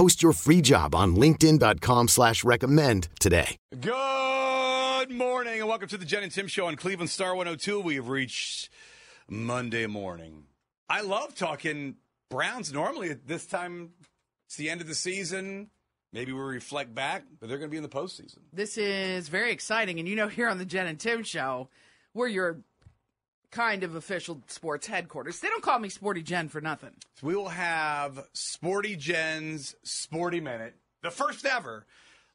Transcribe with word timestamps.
Post 0.00 0.22
your 0.22 0.32
free 0.32 0.62
job 0.62 0.94
on 0.94 1.14
LinkedIn.com 1.14 2.08
slash 2.08 2.42
recommend 2.42 3.08
today. 3.20 3.58
Good 3.78 5.10
morning 5.10 5.58
and 5.58 5.68
welcome 5.68 5.88
to 5.88 5.98
the 5.98 6.06
Jen 6.06 6.22
and 6.22 6.32
Tim 6.32 6.46
Show 6.46 6.68
on 6.68 6.76
Cleveland 6.76 7.10
Star 7.10 7.34
102. 7.34 7.80
We 7.80 7.96
have 7.96 8.08
reached 8.08 8.70
Monday 9.28 9.86
morning. 9.86 10.44
I 10.88 11.02
love 11.02 11.34
talking 11.34 11.96
Browns 12.30 12.72
normally 12.72 13.10
at 13.10 13.26
this 13.26 13.44
time. 13.44 13.90
It's 14.46 14.56
the 14.56 14.70
end 14.70 14.80
of 14.80 14.86
the 14.86 14.94
season. 14.94 15.68
Maybe 16.14 16.32
we 16.32 16.40
reflect 16.40 16.94
back, 16.94 17.24
but 17.38 17.50
they're 17.50 17.58
going 17.58 17.68
to 17.68 17.70
be 17.70 17.76
in 17.76 17.82
the 17.82 17.90
postseason. 17.90 18.38
This 18.54 18.78
is 18.78 19.28
very 19.28 19.52
exciting. 19.52 19.98
And 19.98 20.08
you 20.08 20.16
know, 20.16 20.28
here 20.28 20.48
on 20.48 20.56
the 20.56 20.64
Jen 20.64 20.86
and 20.86 20.98
Tim 20.98 21.24
show, 21.24 21.68
we're 22.14 22.28
your 22.28 22.60
kind 23.50 23.82
of 23.82 23.94
official 23.94 24.40
sports 24.46 24.86
headquarters. 24.86 25.40
They 25.40 25.48
don't 25.48 25.62
call 25.62 25.78
me 25.78 25.88
Sporty 25.88 26.22
Jen 26.22 26.48
for 26.48 26.60
nothing. 26.60 26.92
So 27.16 27.26
we 27.26 27.34
will 27.34 27.48
have 27.48 28.26
Sporty 28.32 28.96
Jen's 28.96 29.74
Sporty 29.82 30.40
Minute, 30.40 30.74
the 31.02 31.10
first 31.10 31.44
ever, 31.44 31.86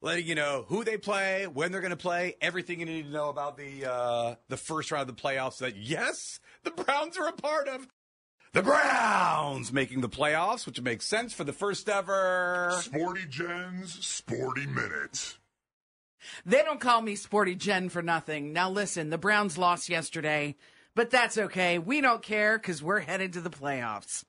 letting 0.02 0.28
you 0.28 0.36
know 0.36 0.66
who 0.68 0.84
they 0.84 0.98
play, 0.98 1.48
when 1.48 1.72
they're 1.72 1.82
going 1.82 1.92
to 1.92 1.98
play, 1.98 2.36
everything 2.42 2.80
you 2.80 2.86
need 2.86 3.04
to 3.04 3.12
know 3.12 3.30
about 3.30 3.58
the 3.58 3.90
uh, 3.92 4.36
the 4.50 4.58
first 4.58 4.92
round 4.92 5.10
of 5.10 5.16
the 5.16 5.22
playoffs. 5.22 5.60
That 5.60 5.76
yes, 5.76 6.40
the 6.64 6.72
Browns 6.72 7.18
are 7.18 7.28
a 7.28 7.34
part 7.34 7.68
of. 7.68 7.88
The 8.54 8.64
Browns 8.64 9.74
making 9.74 10.00
the 10.00 10.08
playoffs, 10.08 10.66
which 10.66 10.80
makes 10.80 11.06
sense 11.06 11.34
for 11.34 11.44
the 11.44 11.52
first 11.52 11.90
ever. 11.90 12.72
Sporty 12.80 13.26
Jen's 13.28 14.06
Sporty 14.06 14.66
Minute. 14.66 15.38
They 16.46 16.64
don't 16.64 16.80
call 16.80 17.02
me 17.02 17.16
Sporty 17.16 17.56
Jen 17.56 17.90
for 17.90 18.02
nothing. 18.02 18.54
Now, 18.54 18.70
listen, 18.70 19.10
the 19.10 19.18
Browns 19.18 19.58
lost 19.58 19.90
yesterday, 19.90 20.56
but 20.96 21.10
that's 21.12 21.38
okay. 21.38 21.78
We 21.80 22.02
don't 22.02 22.22
care 22.22 22.58
because 22.58 22.82
we're 22.82 23.00
headed 23.02 23.34
to 23.34 23.42
the 23.42 23.50
playoffs. 23.50 24.24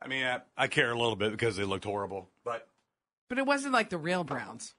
I 0.00 0.08
mean, 0.08 0.24
I, 0.24 0.40
I 0.56 0.66
care 0.66 0.90
a 0.90 0.98
little 0.98 1.16
bit 1.16 1.30
because 1.30 1.56
they 1.56 1.64
looked 1.64 1.84
horrible, 1.84 2.28
but 2.44 2.66
But 3.28 3.38
it 3.38 3.46
wasn't 3.46 3.72
like 3.72 3.90
the 3.90 3.98
real 3.98 4.24
Browns. 4.24 4.74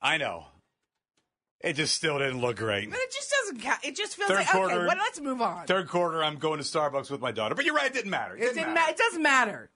I 0.00 0.16
know 0.18 0.46
it 1.60 1.72
just 1.72 1.96
still 1.96 2.18
didn't 2.20 2.40
look 2.40 2.56
great. 2.58 2.88
But 2.88 3.00
it 3.00 3.10
just 3.12 3.30
doesn't 3.42 3.60
count. 3.62 3.80
It 3.84 3.96
just 3.96 4.14
feels 4.14 4.28
Third 4.28 4.36
like, 4.36 4.48
quarter- 4.50 4.74
okay, 4.76 4.86
well, 4.86 4.96
let's 4.96 5.20
move 5.20 5.42
on. 5.42 5.66
Third 5.66 5.88
quarter, 5.88 6.22
I'm 6.22 6.36
going 6.36 6.58
to 6.58 6.64
Starbucks 6.64 7.10
with 7.10 7.20
my 7.20 7.32
daughter, 7.32 7.56
but 7.56 7.64
you're 7.64 7.74
right, 7.74 7.86
it 7.86 7.94
didn't 7.94 8.10
matter. 8.12 8.36
It 8.36 8.42
It, 8.42 8.54
didn't 8.54 8.74
matter. 8.74 8.74
ma- 8.74 8.88
it 8.90 8.96
doesn't 8.96 9.22
matter. 9.22 9.70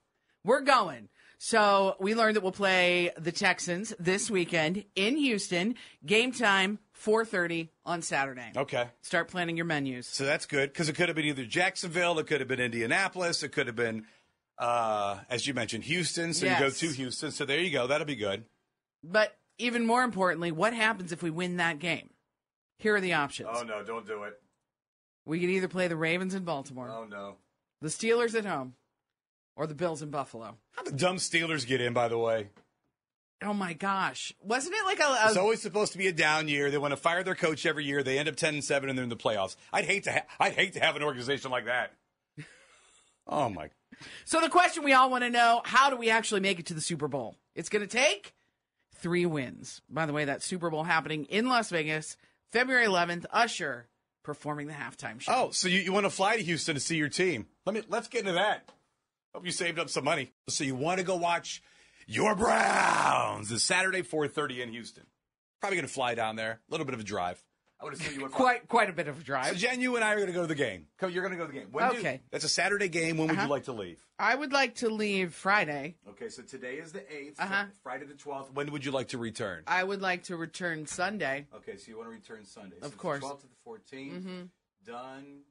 We're 0.45 0.61
going. 0.61 1.09
So 1.39 1.97
we 1.99 2.15
learned 2.15 2.37
that 2.37 2.41
we'll 2.43 2.53
play 2.53 3.11
the 3.17 3.33
Texans 3.33 3.93
this 3.99 4.31
weekend 4.31 4.85
in 4.95 5.17
Houston. 5.17 5.75
Game 6.05 6.31
time, 6.31 6.79
4.30 6.99 7.69
on 7.85 8.01
Saturday. 8.01 8.51
Okay. 8.55 8.87
Start 9.01 9.27
planning 9.27 9.57
your 9.57 9.65
menus. 9.65 10.07
So 10.07 10.25
that's 10.25 10.45
good 10.45 10.71
because 10.71 10.89
it 10.89 10.93
could 10.95 11.09
have 11.09 11.15
been 11.15 11.25
either 11.25 11.45
Jacksonville, 11.45 12.19
it 12.19 12.27
could 12.27 12.39
have 12.41 12.47
been 12.47 12.59
Indianapolis, 12.59 13.43
it 13.43 13.49
could 13.49 13.67
have 13.67 13.75
been, 13.75 14.05
uh, 14.57 15.19
as 15.29 15.47
you 15.47 15.53
mentioned, 15.53 15.83
Houston. 15.85 16.33
So 16.33 16.45
you 16.45 16.57
go 16.59 16.69
to 16.69 16.87
Houston. 16.91 17.31
So 17.31 17.45
there 17.45 17.59
you 17.59 17.71
go. 17.71 17.87
That'll 17.87 18.05
be 18.05 18.15
good. 18.15 18.45
But 19.03 19.35
even 19.57 19.85
more 19.85 20.03
importantly, 20.03 20.51
what 20.51 20.73
happens 20.73 21.11
if 21.11 21.21
we 21.23 21.29
win 21.29 21.57
that 21.57 21.79
game? 21.79 22.09
Here 22.77 22.95
are 22.95 23.01
the 23.01 23.13
options. 23.13 23.49
Oh, 23.51 23.63
no, 23.63 23.83
don't 23.83 24.05
do 24.05 24.23
it. 24.23 24.39
We 25.25 25.39
could 25.39 25.49
either 25.49 25.67
play 25.67 25.87
the 25.87 25.95
Ravens 25.95 26.33
in 26.35 26.43
Baltimore, 26.43 26.89
Oh 26.89 27.05
no. 27.05 27.35
the 27.81 27.87
Steelers 27.87 28.35
at 28.35 28.45
home, 28.45 28.75
or 29.55 29.67
the 29.67 29.75
Bills 29.75 30.01
in 30.01 30.09
Buffalo. 30.09 30.57
How 30.71 30.83
the 30.83 30.91
dumb 30.91 31.15
Steelers 31.17 31.65
get 31.65 31.79
in, 31.81 31.93
by 31.93 32.07
the 32.09 32.17
way? 32.17 32.49
Oh 33.43 33.53
my 33.53 33.73
gosh. 33.73 34.33
Wasn't 34.41 34.73
it 34.73 34.85
like 34.85 34.99
a, 34.99 35.03
a 35.03 35.27
It's 35.27 35.37
always 35.37 35.61
supposed 35.61 35.91
to 35.91 35.97
be 35.97 36.07
a 36.07 36.13
down 36.13 36.47
year. 36.47 36.71
They 36.71 36.77
want 36.77 36.91
to 36.91 36.97
fire 36.97 37.23
their 37.23 37.35
coach 37.35 37.65
every 37.65 37.85
year. 37.85 38.03
They 38.03 38.17
end 38.17 38.29
up 38.29 38.35
ten 38.35 38.53
and 38.55 38.63
seven, 38.63 38.89
and 38.89 38.97
they're 38.97 39.03
in 39.03 39.09
the 39.09 39.15
playoffs. 39.15 39.55
I'd 39.71 39.85
hate 39.85 40.05
to. 40.05 40.11
Ha- 40.11 40.25
I'd 40.39 40.53
hate 40.53 40.73
to 40.73 40.79
have 40.79 40.95
an 40.95 41.03
organization 41.03 41.51
like 41.51 41.65
that. 41.65 41.93
Oh 43.25 43.47
my. 43.47 43.69
So 44.25 44.41
the 44.41 44.49
question 44.49 44.83
we 44.83 44.91
all 44.91 45.09
want 45.09 45.23
to 45.23 45.29
know, 45.29 45.61
how 45.63 45.89
do 45.89 45.95
we 45.95 46.09
actually 46.09 46.41
make 46.41 46.59
it 46.59 46.65
to 46.65 46.73
the 46.73 46.81
Super 46.81 47.07
Bowl? 47.07 47.37
It's 47.55 47.69
going 47.69 47.81
to 47.81 47.87
take 47.87 48.33
three 48.95 49.25
wins. 49.25 49.81
By 49.89 50.05
the 50.05 50.11
way, 50.11 50.25
that 50.25 50.43
Super 50.43 50.69
Bowl 50.69 50.83
happening 50.83 51.23
in 51.25 51.47
Las 51.47 51.69
Vegas, 51.69 52.17
February 52.51 52.85
11th, 52.85 53.25
Usher 53.31 53.87
performing 54.23 54.67
the 54.67 54.73
halftime 54.73 55.21
show. 55.21 55.31
Oh, 55.33 55.51
so 55.51 55.67
you, 55.67 55.79
you 55.79 55.93
want 55.93 56.05
to 56.05 56.09
fly 56.09 56.35
to 56.37 56.43
Houston 56.43 56.75
to 56.75 56.81
see 56.81 56.97
your 56.97 57.09
team? 57.09 57.47
Let 57.65 57.75
me. 57.75 57.83
Let's 57.87 58.07
get 58.07 58.21
into 58.21 58.33
that. 58.33 58.69
Hope 59.33 59.45
you 59.45 59.51
saved 59.51 59.79
up 59.79 59.89
some 59.89 60.03
money. 60.03 60.31
So 60.49 60.63
you 60.63 60.75
want 60.75 60.99
to 60.99 61.05
go 61.05 61.15
watch 61.15 61.63
your 62.07 62.35
Browns 62.35 63.49
this 63.49 63.63
Saturday, 63.63 64.01
four 64.01 64.27
thirty 64.27 64.61
in 64.61 64.69
Houston. 64.71 65.05
Probably 65.61 65.77
going 65.77 65.87
to 65.87 65.93
fly 65.93 66.15
down 66.15 66.35
there. 66.35 66.59
A 66.67 66.71
little 66.71 66.85
bit 66.85 66.93
of 66.93 66.99
a 66.99 67.03
drive. 67.03 67.41
I 67.79 67.85
would 67.85 67.93
assume 67.93 68.13
you 68.15 68.21
would. 68.21 68.31
quite 68.33 68.67
quite 68.67 68.89
a 68.89 68.93
bit 68.93 69.07
of 69.07 69.15
a 69.17 69.19
So 69.19 69.25
drive. 69.25 69.57
Jen, 69.57 69.81
you 69.81 69.95
and 69.95 70.03
I 70.05 70.13
are 70.13 70.15
going 70.15 70.27
to 70.27 70.33
go 70.33 70.41
to 70.41 70.47
the 70.47 70.55
game. 70.55 70.87
Come, 70.99 71.11
You're 71.11 71.21
going 71.23 71.31
to 71.33 71.37
go 71.37 71.45
to 71.47 71.51
the 71.51 71.59
game. 71.59 71.67
When 71.71 71.89
do- 71.91 71.97
Okay. 71.97 72.21
that's 72.31 72.43
a 72.45 72.49
Saturday 72.49 72.87
game. 72.89 73.17
When 73.17 73.27
would 73.27 73.37
Uh-huh. 73.37 73.45
you 73.45 73.49
like 73.51 73.63
to 73.65 73.73
leave? 73.73 74.05
I 74.19 74.35
would 74.35 74.53
like 74.53 74.75
to 74.75 74.89
leave 74.89 75.33
Friday. 75.33 75.95
Okay, 76.11 76.29
so 76.29 76.43
today 76.43 76.75
is 76.75 76.91
the 76.93 76.99
8th, 77.01 77.39
Uh-huh. 77.39 77.65
Friday 77.81 78.05
the 78.05 78.13
12th. 78.13 78.53
When 78.53 78.71
would 78.71 78.85
you 78.85 78.91
like 78.91 79.09
to 79.09 79.17
return? 79.17 79.63
I 79.67 79.83
would 79.83 80.01
like 80.01 80.23
to 80.25 80.37
return 80.37 80.85
Sunday. 80.85 81.47
Okay, 81.55 81.75
so 81.77 81.89
you 81.89 81.97
want 81.97 82.07
to 82.09 82.13
return 82.15 82.45
Sunday. 82.45 82.77
Of 82.81 82.91
So 82.91 82.97
course. 82.97 83.23
12th 83.23 83.41
to 83.41 83.47
the 83.47 83.55
14th. 83.69 84.23
Mhm. 84.23 84.49
Done. 84.85 85.41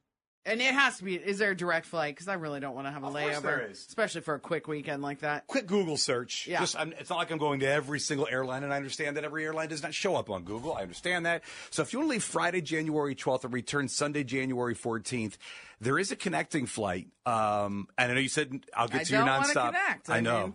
And 0.44 0.60
it 0.60 0.74
has 0.74 0.98
to 0.98 1.04
be, 1.04 1.14
is 1.14 1.38
there 1.38 1.52
a 1.52 1.56
direct 1.56 1.86
flight? 1.86 2.14
Because 2.16 2.26
I 2.26 2.34
really 2.34 2.58
don't 2.58 2.74
want 2.74 2.88
to 2.88 2.90
have 2.90 3.04
a 3.04 3.06
Of 3.06 3.14
layover, 3.14 3.42
there 3.42 3.68
is. 3.70 3.78
especially 3.86 4.22
for 4.22 4.34
a 4.34 4.40
quick 4.40 4.66
weekend 4.66 5.00
like 5.00 5.20
that. 5.20 5.46
Quick 5.46 5.68
Google 5.68 5.96
search. 5.96 6.48
Yeah. 6.48 6.58
Just, 6.58 6.76
I'm, 6.76 6.92
it's 6.98 7.10
not 7.10 7.18
like 7.18 7.30
I'm 7.30 7.38
going 7.38 7.60
to 7.60 7.66
every 7.68 8.00
single 8.00 8.26
airline, 8.28 8.64
and 8.64 8.72
I 8.72 8.76
understand 8.76 9.16
that 9.16 9.22
every 9.24 9.44
airline 9.44 9.68
does 9.68 9.84
not 9.84 9.94
show 9.94 10.16
up 10.16 10.30
on 10.30 10.42
Google. 10.42 10.74
I 10.74 10.82
understand 10.82 11.26
that. 11.26 11.44
So 11.70 11.82
if 11.82 11.92
you 11.92 12.00
want 12.00 12.08
to 12.08 12.10
leave 12.14 12.24
Friday, 12.24 12.60
January 12.60 13.14
12th, 13.14 13.44
and 13.44 13.54
return 13.54 13.86
Sunday, 13.86 14.24
January 14.24 14.74
14th, 14.74 15.36
there 15.80 15.96
is 15.96 16.10
a 16.10 16.16
connecting 16.16 16.66
flight. 16.66 17.06
Um, 17.24 17.86
and 17.96 18.10
I 18.10 18.14
know 18.14 18.20
you 18.20 18.28
said 18.28 18.64
I'll 18.76 18.88
get 18.88 19.02
I 19.02 19.04
to 19.04 19.12
your 19.12 19.22
nonstop. 19.22 19.66
connect. 19.66 20.10
I 20.10 20.16
I 20.16 20.20
know. 20.20 20.54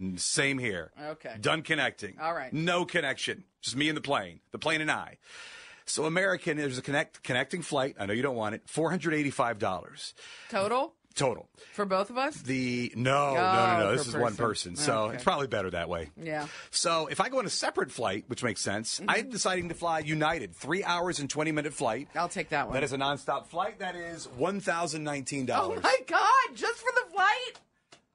mean, 0.00 0.16
Same 0.16 0.58
here. 0.58 0.92
Okay. 1.10 1.34
Done 1.40 1.60
connecting. 1.60 2.16
All 2.20 2.32
right. 2.34 2.52
No 2.54 2.86
connection. 2.86 3.44
Just 3.60 3.76
me 3.76 3.88
and 3.88 3.96
the 3.96 4.02
plane. 4.02 4.40
The 4.52 4.58
plane 4.58 4.80
and 4.80 4.90
I. 4.90 5.18
So 5.86 6.04
American, 6.04 6.56
there's 6.56 6.78
a 6.78 6.82
connect 6.82 7.22
connecting 7.22 7.62
flight. 7.62 7.96
I 7.98 8.06
know 8.06 8.12
you 8.12 8.22
don't 8.22 8.36
want 8.36 8.54
it. 8.54 8.62
Four 8.66 8.90
hundred 8.90 9.14
eighty-five 9.14 9.58
dollars 9.58 10.14
Total 10.50 10.92
total. 11.14 11.48
for 11.72 11.86
both 11.86 12.10
of 12.10 12.18
us? 12.18 12.36
The 12.42 12.92
no, 12.94 13.34
no, 13.34 13.34
no, 13.34 13.40
Oh, 13.40 13.78
no. 13.78 13.92
This 13.96 14.06
is 14.06 14.14
one 14.14 14.34
person. 14.36 14.72
person, 14.72 14.76
so 14.76 15.04
Okay. 15.04 15.14
it's 15.14 15.24
probably 15.24 15.46
better 15.46 15.70
that 15.70 15.88
way. 15.88 16.10
Yeah. 16.20 16.46
So 16.70 17.06
if 17.06 17.20
I 17.20 17.28
go 17.30 17.38
on 17.38 17.46
a 17.46 17.50
separate 17.50 17.90
flight, 17.90 18.24
which 18.26 18.42
makes 18.42 18.60
sense, 18.60 18.98
mm-hmm. 19.00 19.08
I'm 19.10 19.30
deciding 19.30 19.68
to 19.70 19.74
fly 19.74 20.00
United, 20.00 20.54
three 20.54 20.84
hours 20.84 21.20
and 21.20 21.30
twenty 21.30 21.52
minute 21.52 21.72
flight. 21.72 22.08
I'll 22.14 22.28
take 22.28 22.50
that 22.50 22.66
one. 22.66 22.74
That 22.74 22.82
is 22.82 22.92
a 22.92 22.98
nonstop 22.98 23.46
flight. 23.46 23.78
That 23.78 23.94
is 23.96 24.26
one 24.36 24.60
thousand 24.60 25.04
nineteen 25.04 25.44
oh 25.44 25.46
dollars. 25.46 25.80
Oh 25.84 25.88
my 25.88 25.98
God, 26.06 26.56
just 26.56 26.80
for 26.80 26.92
the 26.94 27.10
flight? 27.12 27.60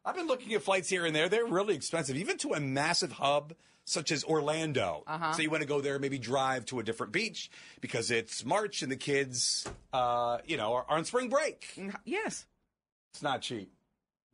I've 0.04 0.16
been 0.16 0.28
looking 0.28 0.54
at 0.54 0.62
flights 0.64 0.90
here 0.90 1.06
and 1.06 1.16
there. 1.16 1.30
They're 1.30 1.46
really 1.46 1.76
expensive, 1.76 2.18
even 2.18 2.38
to 2.40 2.54
a 2.54 2.60
massive 2.60 3.14
hub 3.14 3.54
such 3.92 4.12
as 4.12 4.24
Orlando. 4.24 5.04
Uh-huh. 5.06 5.34
So 5.34 5.42
you 5.42 5.50
want 5.50 5.62
to 5.62 5.68
go 5.68 5.82
there, 5.82 6.00
maybe 6.00 6.18
drive 6.18 6.66
to 6.68 6.80
a 6.80 6.84
different 6.84 7.12
beach 7.12 7.52
because 7.82 8.10
it's 8.12 8.46
March 8.46 8.82
and 8.82 8.92
the 8.92 8.96
kids, 8.96 9.68
uh, 9.94 10.40
you 10.46 10.58
know, 10.58 10.74
are, 10.74 10.86
are 10.88 10.98
on 10.98 11.06
spring 11.06 11.30
break. 11.30 11.68
Yes. 12.06 12.46
It's 13.14 13.22
not 13.22 13.42
cheap, 13.42 13.72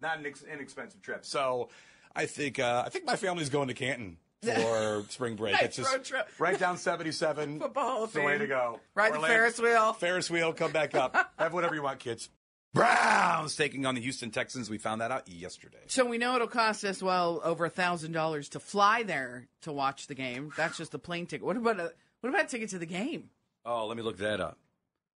not 0.02 0.20
an 0.20 0.26
ex- 0.28 0.44
inexpensive 0.44 1.02
trip. 1.02 1.26
So 1.26 1.70
I 2.16 2.28
think 2.28 2.60
uh, 2.60 2.84
I 2.86 2.90
think 2.90 3.06
my 3.06 3.16
family's 3.16 3.50
going 3.50 3.70
to 3.70 3.74
Canton 3.74 4.18
for 4.44 5.04
spring 5.10 5.36
break. 5.36 5.54
Nice 5.54 5.64
it's 5.64 5.78
just 5.78 6.06
trip. 6.06 6.28
right 6.38 6.60
down 6.60 6.78
77. 6.78 7.60
Football 7.62 8.04
It's 8.04 8.14
the 8.14 8.22
way 8.22 8.38
to 8.38 8.46
go. 8.46 8.80
Ride 8.94 9.14
the 9.14 9.20
Ferris 9.20 9.60
wheel. 9.60 9.94
Ferris 9.94 10.30
wheel, 10.30 10.54
come 10.54 10.72
back 10.72 10.94
up. 10.94 11.32
Have 11.40 11.54
whatever 11.54 11.74
you 11.74 11.82
want, 11.82 12.00
kids. 12.00 12.30
Browns 12.78 13.56
taking 13.56 13.86
on 13.86 13.96
the 13.96 14.02
Houston 14.02 14.32
Texans. 14.32 14.70
We 14.70 14.78
found 14.78 15.02
that 15.02 15.12
out 15.12 15.28
yesterday. 15.28 15.78
So 15.88 16.06
we 16.06 16.18
know 16.18 16.36
it'll 16.36 16.48
cost 16.48 16.84
us 16.86 17.02
well 17.02 17.42
over 17.44 17.66
a 17.66 17.70
thousand 17.70 18.12
dollars 18.12 18.50
to 18.50 18.60
fly 18.60 19.04
there 19.04 19.48
to 19.62 19.72
watch 19.72 20.08
the 20.08 20.16
game. 20.16 20.52
That's 20.56 20.78
just 20.78 20.92
the 20.92 21.00
plane 21.00 21.26
ticket. 21.26 21.46
What 21.46 21.58
about 21.58 21.80
a 21.80 21.94
What 22.22 22.30
about 22.30 22.46
a 22.46 22.48
ticket 22.48 22.70
to 22.70 22.80
the 22.80 22.86
game? 22.86 23.30
Oh, 23.66 23.88
let 23.88 23.98
me 23.98 24.04
look 24.04 24.18
that 24.18 24.40
up. 24.40 24.58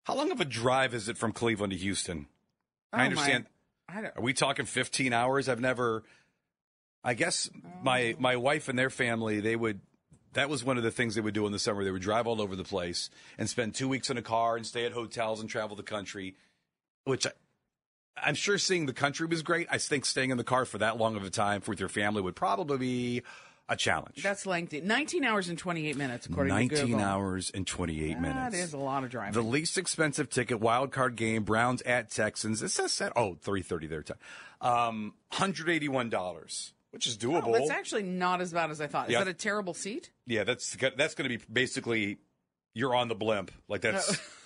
How 0.04 0.14
long 0.14 0.32
of 0.32 0.40
a 0.40 0.44
drive 0.44 0.94
is 0.94 1.08
it 1.08 1.16
from 1.16 1.32
Cleveland 1.32 1.72
to 1.72 1.78
Houston? 1.78 2.26
Oh, 2.92 2.96
I 2.96 2.98
my- 2.98 3.04
understand. 3.06 3.46
I 3.88 4.00
don't, 4.00 4.16
Are 4.16 4.22
we 4.22 4.32
talking 4.32 4.64
15 4.64 5.12
hours? 5.12 5.48
I've 5.48 5.60
never. 5.60 6.02
I 7.04 7.14
guess 7.14 7.50
oh. 7.54 7.68
my 7.82 8.14
my 8.18 8.36
wife 8.36 8.68
and 8.68 8.78
their 8.78 8.90
family 8.90 9.40
they 9.40 9.56
would. 9.56 9.80
That 10.34 10.48
was 10.48 10.64
one 10.64 10.78
of 10.78 10.82
the 10.82 10.90
things 10.90 11.14
they 11.14 11.20
would 11.20 11.34
do 11.34 11.44
in 11.44 11.52
the 11.52 11.58
summer. 11.58 11.84
They 11.84 11.90
would 11.90 12.00
drive 12.00 12.26
all 12.26 12.40
over 12.40 12.56
the 12.56 12.64
place 12.64 13.10
and 13.36 13.50
spend 13.50 13.74
two 13.74 13.86
weeks 13.88 14.08
in 14.08 14.16
a 14.16 14.22
car 14.22 14.56
and 14.56 14.66
stay 14.66 14.86
at 14.86 14.92
hotels 14.92 15.40
and 15.40 15.50
travel 15.50 15.76
the 15.76 15.82
country, 15.82 16.36
which 17.04 17.26
I, 17.26 17.32
I'm 18.16 18.34
sure 18.34 18.58
seeing 18.58 18.86
the 18.86 18.92
country 18.92 19.26
was 19.26 19.42
great. 19.42 19.66
I 19.70 19.78
think 19.78 20.04
staying 20.04 20.30
in 20.30 20.36
the 20.36 20.44
car 20.44 20.64
for 20.64 20.78
that 20.78 20.96
long 20.98 21.16
of 21.16 21.24
a 21.24 21.30
time 21.30 21.62
with 21.66 21.80
your 21.80 21.88
family 21.88 22.20
would 22.22 22.36
probably 22.36 22.78
be 22.78 23.22
a 23.68 23.76
challenge. 23.76 24.22
that's 24.22 24.44
lengthy. 24.44 24.80
19 24.80 25.24
hours 25.24 25.48
and 25.48 25.56
28 25.56 25.96
minutes, 25.96 26.26
according 26.26 26.68
to 26.68 26.74
19 26.76 27.00
hours 27.00 27.50
and 27.54 27.66
28 27.66 28.18
minutes. 28.20 28.36
That 28.36 28.54
is 28.54 28.72
a 28.74 28.78
lot 28.78 29.04
of 29.04 29.10
driving. 29.10 29.32
The 29.32 29.40
least 29.48 29.78
expensive 29.78 30.28
ticket, 30.28 30.60
wild 30.60 30.90
card 30.92 31.16
game, 31.16 31.44
Browns 31.44 31.80
at 31.82 32.10
Texans. 32.10 32.60
It 32.62 32.68
says 32.70 32.98
that. 32.98 33.12
Oh, 33.16 33.36
330 33.40 33.86
their 33.86 34.02
time. 34.02 34.18
Um, 34.60 35.14
$181, 35.32 36.72
which 36.90 37.06
is 37.06 37.16
doable. 37.16 37.48
Oh, 37.48 37.52
that's 37.52 37.70
actually 37.70 38.02
not 38.02 38.40
as 38.40 38.52
bad 38.52 38.70
as 38.70 38.80
I 38.80 38.86
thought. 38.88 39.06
Is 39.08 39.12
Yeah. 39.12 39.20
that 39.20 39.28
a 39.28 39.34
terrible 39.34 39.74
seat? 39.74 40.10
yeah, 40.26 40.44
that's 40.44 40.76
that's 40.96 41.14
going 41.14 41.30
to 41.30 41.38
be 41.38 41.42
basically 41.50 42.18
you're 42.74 42.94
on 42.94 43.08
the 43.08 43.14
blimp. 43.14 43.50
Like 43.68 43.80
that's 43.80 44.18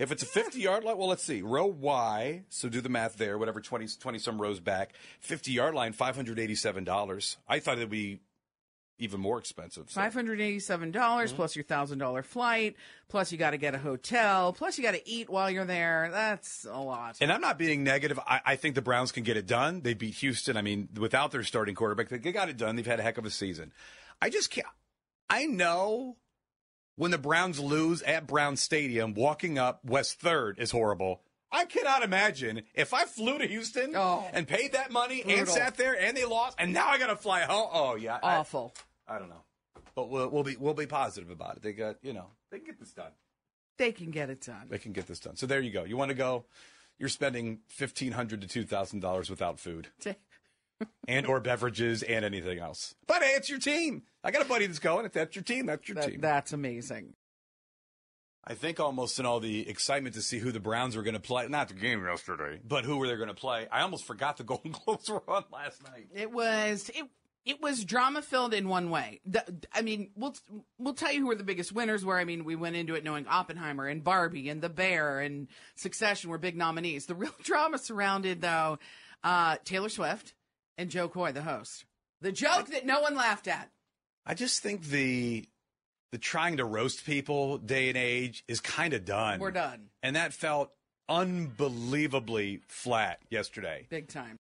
if 0.00 0.10
it's 0.10 0.22
a 0.24 0.26
50 0.26 0.58
yard 0.60 0.82
line. 0.82 0.96
Well, 0.98 1.08
let's 1.08 1.22
see. 1.22 1.42
Row 1.42 1.66
Y. 1.66 2.42
So 2.48 2.68
do 2.68 2.80
the 2.80 2.88
math 2.88 3.16
there. 3.18 3.38
Whatever 3.38 3.60
20 3.60 3.86
20 4.00 4.18
some 4.18 4.40
rows 4.42 4.58
back. 4.58 4.94
50 5.20 5.52
yard 5.52 5.74
line, 5.74 5.92
$587. 5.94 7.36
I 7.48 7.58
thought 7.60 7.76
it'd 7.78 7.90
be 7.90 8.20
even 8.98 9.18
more 9.18 9.38
expensive. 9.38 9.90
So. 9.90 9.98
Five 9.98 10.12
hundred 10.12 10.42
eighty-seven 10.42 10.90
Mm-hmm. 10.92 10.98
dollars 10.98 11.32
plus 11.32 11.56
your 11.56 11.64
thousand 11.64 11.98
dollar 11.98 12.22
flight, 12.22 12.76
plus 13.08 13.32
you 13.32 13.38
got 13.38 13.52
to 13.52 13.56
get 13.56 13.74
a 13.74 13.78
hotel, 13.78 14.52
plus 14.52 14.76
you 14.76 14.84
got 14.84 14.90
to 14.92 15.08
eat 15.08 15.30
while 15.30 15.50
you're 15.50 15.64
there. 15.64 16.10
That's 16.12 16.66
a 16.70 16.78
lot. 16.78 17.16
And 17.20 17.32
I'm 17.32 17.40
not 17.40 17.56
being 17.58 17.82
negative. 17.82 18.18
I, 18.26 18.40
I 18.44 18.56
think 18.56 18.74
the 18.74 18.82
Browns 18.82 19.10
can 19.10 19.22
get 19.22 19.38
it 19.38 19.46
done. 19.46 19.80
They 19.80 19.94
beat 19.94 20.16
Houston. 20.16 20.56
I 20.58 20.62
mean, 20.62 20.90
without 20.98 21.30
their 21.30 21.44
starting 21.44 21.74
quarterback, 21.74 22.08
they 22.10 22.30
got 22.32 22.50
it 22.50 22.58
done. 22.58 22.76
They've 22.76 22.86
had 22.86 23.00
a 23.00 23.02
heck 23.02 23.16
of 23.16 23.24
a 23.24 23.30
season. 23.30 23.72
I 24.20 24.28
just 24.28 24.50
can't. 24.50 24.66
I 25.30 25.46
know 25.46 26.16
when 26.96 27.10
the 27.10 27.18
Browns 27.18 27.58
lose 27.60 28.02
at 28.02 28.26
Brown 28.26 28.56
Stadium, 28.56 29.14
walking 29.14 29.58
up 29.58 29.84
West 29.84 30.20
Third 30.20 30.58
is 30.58 30.70
horrible. 30.70 31.22
I 31.52 31.64
cannot 31.64 32.02
imagine 32.04 32.62
if 32.74 32.94
I 32.94 33.04
flew 33.06 33.38
to 33.38 33.46
Houston 33.46 33.94
Oh. 33.96 34.24
and 34.32 34.46
paid 34.46 34.72
that 34.72 34.92
money 34.92 35.22
and 35.26 35.48
sat 35.48 35.76
there 35.76 36.00
and 36.00 36.16
they 36.16 36.24
lost, 36.24 36.56
and 36.60 36.72
now 36.72 36.88
I 36.88 36.98
got 36.98 37.08
to 37.08 37.16
fly 37.16 37.40
home. 37.40 37.68
Oh 37.72 37.96
yeah, 37.96 38.18
I- 38.22 38.36
Awful. 38.36 38.72
I, 39.08 39.18
don't 39.18 39.28
know, 39.30 39.42
but 39.96 40.08
we'll, 40.10 40.28
we'll 40.28 40.44
be 40.44 40.56
we'll 40.56 40.74
be 40.74 40.86
positive 40.86 41.30
about 41.30 41.56
it. 41.56 41.62
They 41.62 41.72
got 41.72 41.96
you 42.02 42.12
know 42.12 42.26
they 42.52 42.58
can 42.58 42.66
get 42.66 42.78
this 42.78 42.92
done. 42.92 43.10
They 43.78 43.90
can 43.92 44.10
get 44.12 44.30
it 44.30 44.42
done. 44.42 44.66
They 44.68 44.78
can 44.78 44.92
get 44.92 45.06
this 45.08 45.18
done. 45.18 45.34
So 45.36 45.46
there 45.46 45.60
you 45.60 45.72
go. 45.72 45.82
You 45.84 45.96
want 45.96 46.10
to 46.10 46.14
go? 46.14 46.44
You're 46.98 47.08
spending 47.08 47.60
fifteen 47.66 48.12
hundred 48.12 48.42
to 48.42 48.46
two 48.46 48.62
thousand 48.64 49.00
dollars 49.00 49.28
without 49.30 49.58
food 49.58 49.88
and 51.08 51.26
or 51.26 51.40
beverages 51.40 52.02
and 52.02 52.24
anything 52.24 52.58
else. 52.58 52.94
But 53.06 53.22
hey, 53.22 53.30
it's 53.36 53.48
your 53.48 53.58
team. 53.58 54.02
I 54.24 54.30
got 54.30 54.42
a 54.42 54.48
buddy 54.48 54.66
that's 54.66 54.78
going. 54.78 55.06
If 55.06 55.12
that's 55.12 55.34
your 55.34 55.42
team, 55.44 55.66
that's 55.66 55.88
your 55.88 55.96
That- 55.96 56.06
team. 56.10 56.20
that's 56.20 56.52
amazing. 56.52 57.14
I 58.42 58.54
think 58.54 58.80
almost 58.80 59.18
in 59.20 59.26
all 59.26 59.38
the 59.38 59.68
excitement 59.68 60.14
to 60.14 60.22
see 60.22 60.38
who 60.38 60.50
the 60.50 60.60
Browns 60.60 60.96
were 60.96 61.02
going 61.02 61.14
to 61.14 61.20
play, 61.20 61.46
not 61.48 61.68
the 61.68 61.74
game 61.74 62.02
yesterday, 62.04 62.58
but 62.64 62.84
who 62.84 62.96
were 62.96 63.06
they 63.06 63.14
going 63.16 63.28
to 63.28 63.34
play. 63.34 63.68
I 63.70 63.82
almost 63.82 64.04
forgot 64.06 64.38
the 64.38 64.44
Golden 64.44 64.72
Globes 64.72 65.10
were 65.10 65.22
on 65.28 65.44
last 65.52 65.82
night. 65.84 66.08
It 66.14 66.32
was 66.32 66.90
it 66.94 67.04
it 67.46 67.60
was 67.60 67.84
drama 67.84 68.22
filled 68.22 68.52
in 68.54 68.68
one 68.68 68.90
way. 68.90 69.20
The, 69.26 69.44
I 69.74 69.82
mean, 69.82 70.10
we'll 70.16 70.34
we'll 70.78 70.94
tell 70.94 71.12
you 71.12 71.20
who 71.20 71.26
were 71.26 71.34
the 71.34 71.44
biggest 71.44 71.72
winners. 71.72 72.02
Where 72.04 72.18
I 72.18 72.24
mean, 72.24 72.44
we 72.44 72.56
went 72.56 72.76
into 72.76 72.94
it 72.94 73.04
knowing 73.04 73.26
Oppenheimer 73.28 73.86
and 73.86 74.02
Barbie 74.02 74.48
and 74.48 74.62
The 74.62 74.68
Bear 74.70 75.20
and 75.20 75.46
Succession 75.76 76.30
were 76.30 76.38
big 76.38 76.56
nominees. 76.56 77.06
The 77.06 77.14
real 77.14 77.34
drama 77.42 77.76
surrounded 77.78 78.40
though 78.40 78.78
uh, 79.22 79.56
Taylor 79.64 79.90
Swift 79.90 80.32
and 80.80 80.90
Jo 80.90 81.08
Koy, 81.08 81.32
the 81.32 81.42
host. 81.42 81.84
The 82.22 82.32
joke 82.32 82.68
that 82.68 82.86
no 82.86 83.00
one 83.00 83.14
laughed 83.14 83.48
at. 83.48 83.70
I 84.26 84.34
just 84.34 84.62
think 84.62 84.84
the 84.84 85.46
the 86.12 86.18
trying 86.18 86.56
to 86.56 86.64
roast 86.64 87.04
people 87.06 87.58
day 87.58 87.88
and 87.88 87.96
age 87.96 88.44
is 88.48 88.60
kind 88.60 88.92
of 88.94 89.04
done. 89.04 89.38
We're 89.40 89.50
done. 89.52 89.90
and 90.02 90.16
that 90.16 90.32
felt 90.32 90.72
unbelievably 91.08 92.60
flat 92.68 93.20
yesterday. 93.30 93.86
Big 93.90 94.08
time. 94.08 94.36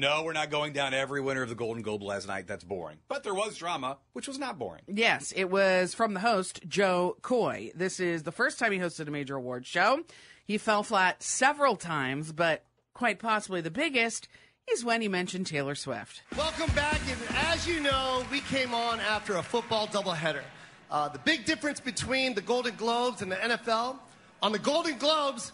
No, 0.00 0.24
we're 0.24 0.32
not 0.32 0.50
going 0.50 0.72
down 0.72 0.92
every 0.92 1.20
winner 1.20 1.42
of 1.42 1.48
the 1.48 1.54
Golden 1.54 1.82
Globe 1.82 2.02
last 2.02 2.26
night. 2.26 2.48
That's 2.48 2.64
boring. 2.64 2.98
But 3.08 3.22
there 3.22 3.34
was 3.34 3.56
drama, 3.56 3.98
which 4.12 4.26
was 4.26 4.38
not 4.40 4.58
boring. 4.58 4.82
Yes, 4.88 5.32
it 5.36 5.44
was 5.50 5.94
from 5.94 6.14
the 6.14 6.20
host, 6.20 6.60
Jo 6.66 7.16
Koy. 7.22 7.70
This 7.76 8.00
is 8.00 8.24
the 8.24 8.32
first 8.32 8.58
time 8.58 8.72
he 8.72 8.78
hosted 8.78 9.06
a 9.06 9.12
major 9.12 9.36
award 9.36 9.66
show. 9.66 10.02
He 10.44 10.58
fell 10.58 10.82
flat 10.82 11.22
several 11.22 11.76
times, 11.76 12.32
but 12.32 12.64
quite 12.92 13.20
possibly 13.20 13.60
the 13.60 13.70
biggest 13.70 14.26
is 14.70 14.84
when 14.84 15.00
he 15.00 15.08
mentioned 15.08 15.46
Taylor 15.46 15.74
Swift. 15.74 16.22
Welcome 16.36 16.74
back. 16.74 17.00
And 17.08 17.18
as 17.52 17.66
you 17.66 17.80
know, 17.80 18.24
we 18.30 18.40
came 18.40 18.74
on 18.74 19.00
after 19.00 19.36
a 19.36 19.42
football 19.42 19.86
doubleheader. 19.86 20.42
Uh, 20.90 21.08
the 21.08 21.18
big 21.20 21.44
difference 21.44 21.80
between 21.80 22.34
the 22.34 22.40
Golden 22.40 22.74
Globes 22.76 23.22
and 23.22 23.30
the 23.30 23.36
NFL 23.36 23.96
on 24.42 24.52
the 24.52 24.58
Golden 24.58 24.96
Globes, 24.98 25.52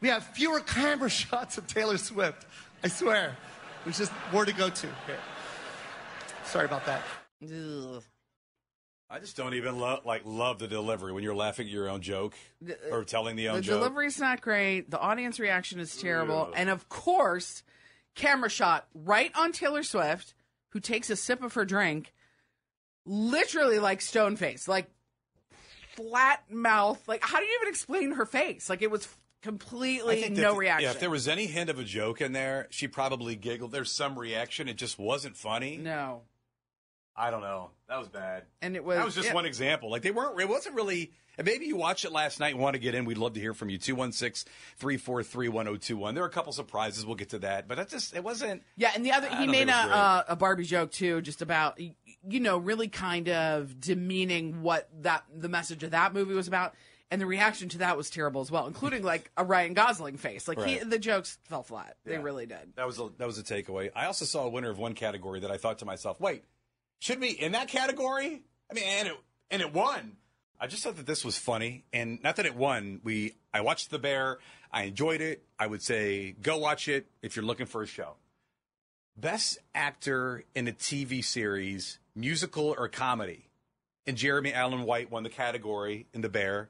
we 0.00 0.08
have 0.08 0.24
fewer 0.24 0.60
camera 0.66 1.10
shots 1.10 1.58
of 1.58 1.66
Taylor 1.66 1.98
Swift. 1.98 2.46
I 2.84 2.88
swear. 2.88 3.36
There's 3.84 3.98
just 3.98 4.12
more 4.32 4.44
to 4.44 4.52
go 4.52 4.68
to 4.68 4.86
here. 5.06 5.18
Sorry 6.44 6.64
about 6.64 6.86
that. 6.86 7.02
Ugh. 7.44 8.02
I 9.10 9.18
just 9.18 9.36
don't 9.36 9.52
even 9.54 9.78
love 9.78 10.06
like 10.06 10.22
love 10.24 10.58
the 10.58 10.68
delivery 10.68 11.12
when 11.12 11.22
you're 11.22 11.34
laughing 11.34 11.66
at 11.66 11.72
your 11.72 11.90
own 11.90 12.00
joke 12.00 12.34
or 12.90 13.04
telling 13.04 13.36
the 13.36 13.48
own 13.50 13.56
joke. 13.56 13.62
The 13.64 13.66
joke. 13.66 13.80
delivery's 13.80 14.18
not 14.18 14.40
great. 14.40 14.90
The 14.90 14.98
audience 14.98 15.38
reaction 15.38 15.80
is 15.80 15.94
terrible. 15.96 16.50
And 16.56 16.70
of 16.70 16.88
course, 16.88 17.62
camera 18.14 18.50
shot 18.50 18.86
right 18.94 19.30
on 19.34 19.52
Taylor 19.52 19.82
Swift, 19.82 20.34
who 20.70 20.80
takes 20.80 21.10
a 21.10 21.16
sip 21.16 21.42
of 21.42 21.54
her 21.54 21.64
drink, 21.64 22.12
literally 23.04 23.78
like 23.78 24.00
stone 24.00 24.36
face, 24.36 24.68
like 24.68 24.90
flat 25.94 26.42
mouth. 26.50 27.02
Like, 27.06 27.22
how 27.22 27.38
do 27.38 27.44
you 27.44 27.58
even 27.60 27.68
explain 27.68 28.12
her 28.12 28.26
face? 28.26 28.68
Like, 28.70 28.82
it 28.82 28.90
was 28.90 29.06
I 29.06 29.44
completely 29.44 30.22
think 30.22 30.36
no 30.36 30.56
reaction. 30.56 30.84
Yeah, 30.84 30.92
if 30.92 31.00
there 31.00 31.10
was 31.10 31.28
any 31.28 31.46
hint 31.46 31.70
of 31.70 31.78
a 31.78 31.84
joke 31.84 32.20
in 32.20 32.32
there, 32.32 32.68
she 32.70 32.88
probably 32.88 33.36
giggled. 33.36 33.72
There's 33.72 33.90
some 33.90 34.18
reaction. 34.18 34.68
It 34.68 34.76
just 34.76 34.98
wasn't 34.98 35.36
funny. 35.36 35.76
no. 35.76 36.22
I 37.14 37.30
don't 37.30 37.42
know. 37.42 37.68
That 37.90 37.98
was 37.98 38.08
bad. 38.08 38.44
And 38.62 38.74
it 38.74 38.82
was. 38.82 38.96
that 38.96 39.04
was 39.04 39.14
just 39.14 39.28
yeah. 39.28 39.34
one 39.34 39.44
example. 39.44 39.90
Like 39.90 40.00
they 40.00 40.10
weren't. 40.10 40.40
It 40.40 40.48
wasn't 40.48 40.74
really. 40.76 41.12
And 41.38 41.46
maybe 41.46 41.64
you 41.66 41.76
watched 41.76 42.04
it 42.04 42.12
last 42.12 42.40
night 42.40 42.52
and 42.54 42.60
want 42.60 42.74
to 42.74 42.78
get 42.78 42.94
in. 42.94 43.04
We'd 43.06 43.16
love 43.18 43.32
to 43.34 43.40
hear 43.40 43.54
from 43.54 43.70
you. 43.70 43.78
216-343-1021. 43.78 46.14
There 46.14 46.22
are 46.22 46.26
a 46.26 46.30
couple 46.30 46.52
surprises. 46.52 47.06
We'll 47.06 47.16
get 47.16 47.30
to 47.30 47.38
that. 47.40 47.68
But 47.68 47.78
that 47.78 47.88
just 47.88 48.14
it 48.14 48.22
wasn't. 48.22 48.62
Yeah, 48.76 48.90
and 48.94 49.04
the 49.04 49.12
other 49.12 49.28
he 49.36 49.46
made 49.46 49.68
a 49.68 49.72
uh, 49.74 50.22
a 50.28 50.36
Barbie 50.36 50.64
joke 50.64 50.92
too, 50.92 51.20
just 51.22 51.42
about 51.42 51.78
you 51.80 52.40
know 52.40 52.58
really 52.58 52.88
kind 52.88 53.28
of 53.28 53.80
demeaning 53.80 54.62
what 54.62 54.88
that 55.02 55.24
the 55.34 55.48
message 55.48 55.82
of 55.82 55.90
that 55.92 56.12
movie 56.14 56.34
was 56.34 56.48
about, 56.48 56.74
and 57.10 57.20
the 57.20 57.26
reaction 57.26 57.68
to 57.70 57.78
that 57.78 57.96
was 57.96 58.10
terrible 58.10 58.40
as 58.40 58.50
well, 58.50 58.66
including 58.66 59.02
like 59.02 59.30
a 59.36 59.44
Ryan 59.44 59.74
Gosling 59.74 60.16
face. 60.18 60.46
Like 60.48 60.62
he, 60.62 60.78
Right. 60.78 60.90
the 60.90 60.98
jokes 60.98 61.38
fell 61.44 61.62
flat. 61.62 61.96
They 62.04 62.12
Yeah. 62.12 62.22
really 62.22 62.46
did. 62.46 62.74
That 62.76 62.86
was 62.86 62.98
a, 62.98 63.08
that 63.18 63.26
was 63.26 63.38
a 63.38 63.42
takeaway. 63.42 63.90
I 63.96 64.06
also 64.06 64.24
saw 64.24 64.44
a 64.44 64.48
winner 64.48 64.70
of 64.70 64.78
one 64.78 64.94
category 64.94 65.40
that 65.40 65.50
I 65.50 65.56
thought 65.56 65.78
to 65.80 65.84
myself, 65.86 66.20
wait, 66.20 66.44
should 66.98 67.20
we 67.20 67.30
in 67.30 67.52
that 67.52 67.68
category? 67.68 68.42
I 68.70 68.74
mean, 68.74 68.84
and 68.86 69.08
it 69.08 69.14
and 69.50 69.62
it 69.62 69.72
won. 69.72 70.16
I 70.62 70.68
just 70.68 70.84
thought 70.84 70.94
that 70.94 71.06
this 71.06 71.24
was 71.24 71.36
funny, 71.36 71.82
and 71.92 72.22
not 72.22 72.36
that 72.36 72.46
it 72.46 72.54
won. 72.54 73.00
We 73.02 73.34
I 73.52 73.62
watched 73.62 73.90
The 73.90 73.98
Bear. 73.98 74.38
I 74.72 74.84
enjoyed 74.84 75.20
it. 75.20 75.42
I 75.58 75.66
would 75.66 75.82
say 75.82 76.36
go 76.40 76.56
watch 76.56 76.86
it 76.86 77.08
if 77.20 77.34
you're 77.34 77.44
looking 77.44 77.66
for 77.66 77.82
a 77.82 77.86
show. 77.86 78.14
Best 79.16 79.58
actor 79.74 80.44
in 80.54 80.68
a 80.68 80.72
TV 80.72 81.24
series, 81.24 81.98
musical 82.14 82.76
or 82.78 82.86
comedy, 82.86 83.50
and 84.06 84.16
Jeremy 84.16 84.54
Allen 84.54 84.84
White 84.84 85.10
won 85.10 85.24
the 85.24 85.30
category 85.30 86.06
in 86.14 86.20
The 86.20 86.28
Bear. 86.28 86.68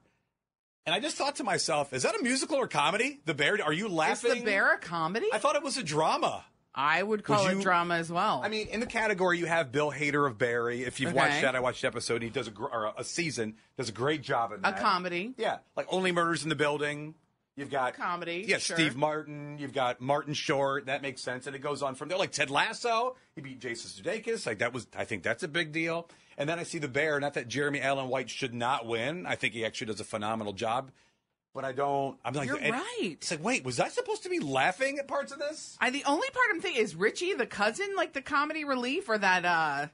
And 0.87 0.95
I 0.95 0.99
just 0.99 1.17
thought 1.17 1.37
to 1.37 1.45
myself, 1.45 1.93
is 1.93 2.05
that 2.05 2.19
a 2.19 2.23
musical 2.23 2.57
or 2.57 2.69
comedy? 2.69 3.21
The 3.27 3.35
Bear? 3.35 3.59
Are 3.63 3.75
you 3.75 3.89
laughing? 3.89 4.33
Is 4.33 4.39
the 4.39 4.45
bear 4.45 4.73
a 4.73 4.79
comedy? 4.79 5.27
I 5.35 5.39
thought 5.39 5.55
it 5.55 5.63
was 5.63 5.77
a 5.77 5.83
drama. 5.83 6.47
I 6.75 7.03
would 7.03 7.23
call 7.25 7.45
Would 7.45 7.59
it 7.59 7.63
drama 7.63 7.97
as 7.97 8.11
well. 8.11 8.41
I 8.43 8.49
mean, 8.49 8.69
in 8.69 8.81
the 8.81 8.87
category, 8.87 9.39
you 9.39 9.47
have 9.47 9.71
Bill 9.73 9.93
Hader 9.93 10.27
of 10.27 10.39
Barry. 10.39 10.85
If 10.85 11.01
you've 11.01 11.11
Okay. 11.11 11.19
watched 11.19 11.43
that, 11.43 11.55
I 11.55 11.61
watched 11.61 11.83
the 11.83 11.89
episode. 11.89 12.23
He 12.23 12.31
does 12.31 12.49
a 12.49 12.53
or 12.59 12.93
a 12.97 13.05
season, 13.05 13.57
does 13.77 13.91
a 13.91 13.93
great 13.93 14.23
job 14.23 14.53
in 14.53 14.61
a 14.61 14.63
that. 14.63 14.79
comedy. 14.79 15.35
yeah, 15.37 15.59
like 15.77 15.87
Only 15.91 16.13
Murders 16.13 16.43
in 16.45 16.49
the 16.49 16.57
Building. 16.57 17.15
You've 17.55 17.71
got 17.71 17.93
Comedy, 17.93 18.47
Yeah, 18.49 18.57
sure. 18.57 18.77
Steve 18.77 18.97
Martin. 18.97 19.59
You've 19.59 19.75
got 19.75 20.01
Martin 20.01 20.33
Short. 20.33 20.87
That 20.87 21.03
makes 21.03 21.21
sense, 21.21 21.47
and 21.47 21.55
it 21.55 21.59
goes 21.59 21.83
on 21.83 21.95
from 21.95 22.09
there. 22.09 22.17
Like 22.17 22.33
Ted 22.33 22.49
Lasso, 22.49 23.15
he 23.35 23.43
beat 23.43 23.61
Jason 23.61 23.91
Sudeikis. 24.03 24.47
Like 24.47 24.61
that 24.61 24.73
was, 24.73 24.87
I 24.97 25.05
think 25.05 25.23
that's 25.23 25.43
a 25.43 25.49
big 25.49 25.71
deal. 25.71 26.09
And 26.39 26.49
then 26.49 26.59
I 26.59 26.63
see 26.63 26.79
the 26.79 26.89
Bear. 26.89 27.21
Not 27.21 27.35
that 27.35 27.49
Jeremy 27.49 27.83
Allen 27.83 28.09
White 28.09 28.31
should 28.31 28.55
not 28.55 28.87
win. 28.87 29.27
I 29.27 29.35
think 29.35 29.53
he 29.53 29.67
actually 29.67 29.89
does 29.89 30.01
a 30.01 30.05
phenomenal 30.05 30.55
job. 30.55 30.93
But 31.55 31.65
I 31.67 31.73
don't. 31.73 32.19
I'm 32.25 32.33
like, 32.33 32.47
You're 32.49 32.57
right. 32.59 32.99
It's 33.01 33.31
like, 33.31 33.45
wait, 33.45 33.63
was 33.65 33.79
I 33.79 33.89
supposed 33.89 34.23
to 34.23 34.31
be 34.31 34.39
laughing 34.41 34.99
at 34.99 35.07
parts 35.07 35.33
of 35.33 35.39
this? 35.39 35.77
I 35.81 35.91
the 35.91 36.05
only 36.05 36.29
part 36.31 36.47
I'm 36.51 36.61
thinking 36.61 36.83
is 36.83 36.95
Richie 36.97 37.35
the 37.35 37.47
cousin, 37.47 37.89
like 37.97 38.15
the 38.15 38.23
comedy 38.23 38.65
relief, 38.65 39.09
or 39.09 39.19
that 39.19 39.45
uh 39.45 39.87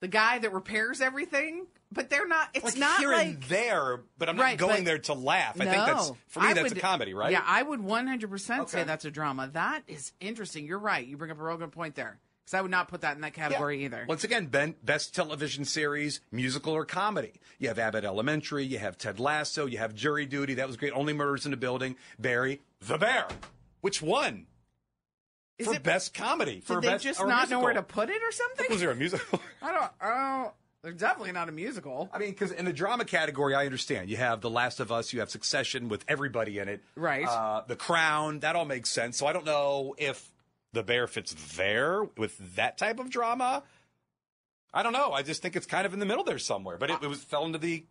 the 0.00 0.08
guy 0.08 0.38
that 0.38 0.52
repairs 0.52 1.00
everything, 1.00 1.66
but 1.90 2.08
they're 2.10 2.28
not. 2.28 2.50
It's 2.54 2.64
like 2.64 2.76
not 2.76 3.00
here 3.00 3.10
like 3.10 3.26
and 3.26 3.42
there, 3.44 4.02
but 4.18 4.28
I'm 4.28 4.36
not 4.36 4.42
Right, 4.42 4.58
going 4.58 4.76
but- 4.78 4.84
there 4.84 4.98
to 4.98 5.14
laugh. 5.14 5.60
I 5.60 5.64
no. 5.64 5.70
think 5.72 5.86
that's 5.86 6.12
for 6.28 6.40
me. 6.40 6.46
I 6.48 6.52
that's 6.52 6.68
would- 6.68 6.78
a 6.78 6.80
comedy, 6.80 7.14
right? 7.14 7.32
Yeah, 7.32 7.42
I 7.44 7.62
would 7.62 7.80
100% 7.80 8.68
say 8.68 8.84
that's 8.84 9.04
a 9.04 9.10
drama. 9.10 9.48
That 9.54 9.82
is 9.88 10.12
interesting. 10.20 10.66
You're 10.66 10.78
right. 10.78 11.04
You 11.06 11.16
bring 11.16 11.30
up 11.32 11.40
a 11.40 11.42
real 11.42 11.56
good 11.56 11.72
point 11.72 11.94
there 11.96 12.18
because 12.46 12.58
I 12.58 12.62
would 12.62 12.70
not 12.70 12.86
put 12.86 13.00
that 13.00 13.16
in 13.16 13.22
that 13.22 13.34
category 13.34 13.84
either. 13.84 14.06
Once 14.08 14.22
again, 14.22 14.46
ben, 14.46 14.76
best 14.84 15.14
television 15.16 15.64
series, 15.64 16.20
musical 16.30 16.72
or 16.74 16.84
comedy. 16.84 17.32
You 17.58 17.66
have 17.68 17.78
Abbott 17.80 18.04
Elementary, 18.04 18.64
you 18.64 18.78
have 18.78 18.96
Ted 18.96 19.18
Lasso, 19.18 19.66
you 19.66 19.78
have 19.78 19.94
Jury 19.96 20.26
Duty. 20.26 20.54
That 20.54 20.68
was 20.68 20.76
great. 20.76 20.92
Only 20.92 21.12
Murders 21.12 21.44
in 21.44 21.50
the 21.50 21.56
Building. 21.56 21.96
Barry, 22.20 22.62
The 22.80 22.98
Bear, 22.98 23.26
which 23.80 24.00
won 24.00 24.46
Is 25.58 25.66
for 25.66 25.74
it- 25.74 25.82
best 25.82 26.14
comedy. 26.14 26.60
For 26.60 26.74
Did 26.74 26.82
they 26.84 26.88
best, 26.94 27.04
just 27.04 27.20
not 27.26 27.50
know 27.50 27.58
where 27.58 27.72
to 27.74 27.82
put 27.82 28.10
it 28.10 28.22
or 28.22 28.30
something? 28.30 28.66
Was 28.70 28.80
there 28.80 28.92
a 28.92 28.96
musical? 28.96 29.40
I 29.62 29.72
don't. 29.72 29.90
Don't. 30.00 30.52
They're 30.82 30.92
definitely 30.92 31.32
not 31.32 31.48
a 31.48 31.52
musical. 31.52 32.08
I 32.12 32.18
mean, 32.20 32.30
because 32.30 32.52
in 32.52 32.64
the 32.64 32.72
drama 32.72 33.04
category, 33.04 33.56
I 33.56 33.64
understand. 33.64 34.08
You 34.08 34.18
have 34.18 34.40
The 34.40 34.50
Last 34.50 34.78
of 34.78 34.92
Us, 34.92 35.12
you 35.12 35.18
have 35.18 35.30
Succession 35.30 35.88
with 35.88 36.04
everybody 36.06 36.58
in 36.60 36.68
it. 36.68 36.80
Right. 36.94 37.26
Uh, 37.26 37.62
the 37.66 37.74
Crown, 37.74 38.38
that 38.40 38.54
all 38.54 38.66
makes 38.66 38.88
sense. 38.90 39.16
So 39.18 39.26
I 39.26 39.32
don't 39.32 39.44
know 39.46 39.96
if 39.98 40.30
The 40.76 40.82
Bear 40.82 41.06
fits 41.06 41.34
there 41.56 42.04
with 42.18 42.56
that 42.56 42.76
type 42.76 43.00
of 43.00 43.08
drama. 43.08 43.62
I 44.74 44.82
don't 44.82 44.92
know. 44.92 45.12
I 45.12 45.22
just 45.22 45.40
think 45.40 45.56
it's 45.56 45.64
kind 45.64 45.86
of 45.86 45.94
in 45.94 46.00
the 46.00 46.04
middle 46.04 46.22
there 46.22 46.38
somewhere. 46.38 46.76
But 46.76 46.90
it, 46.90 47.02
it 47.02 47.06
was 47.06 47.24
fell 47.24 47.46
into 47.46 47.56
the 47.58 47.86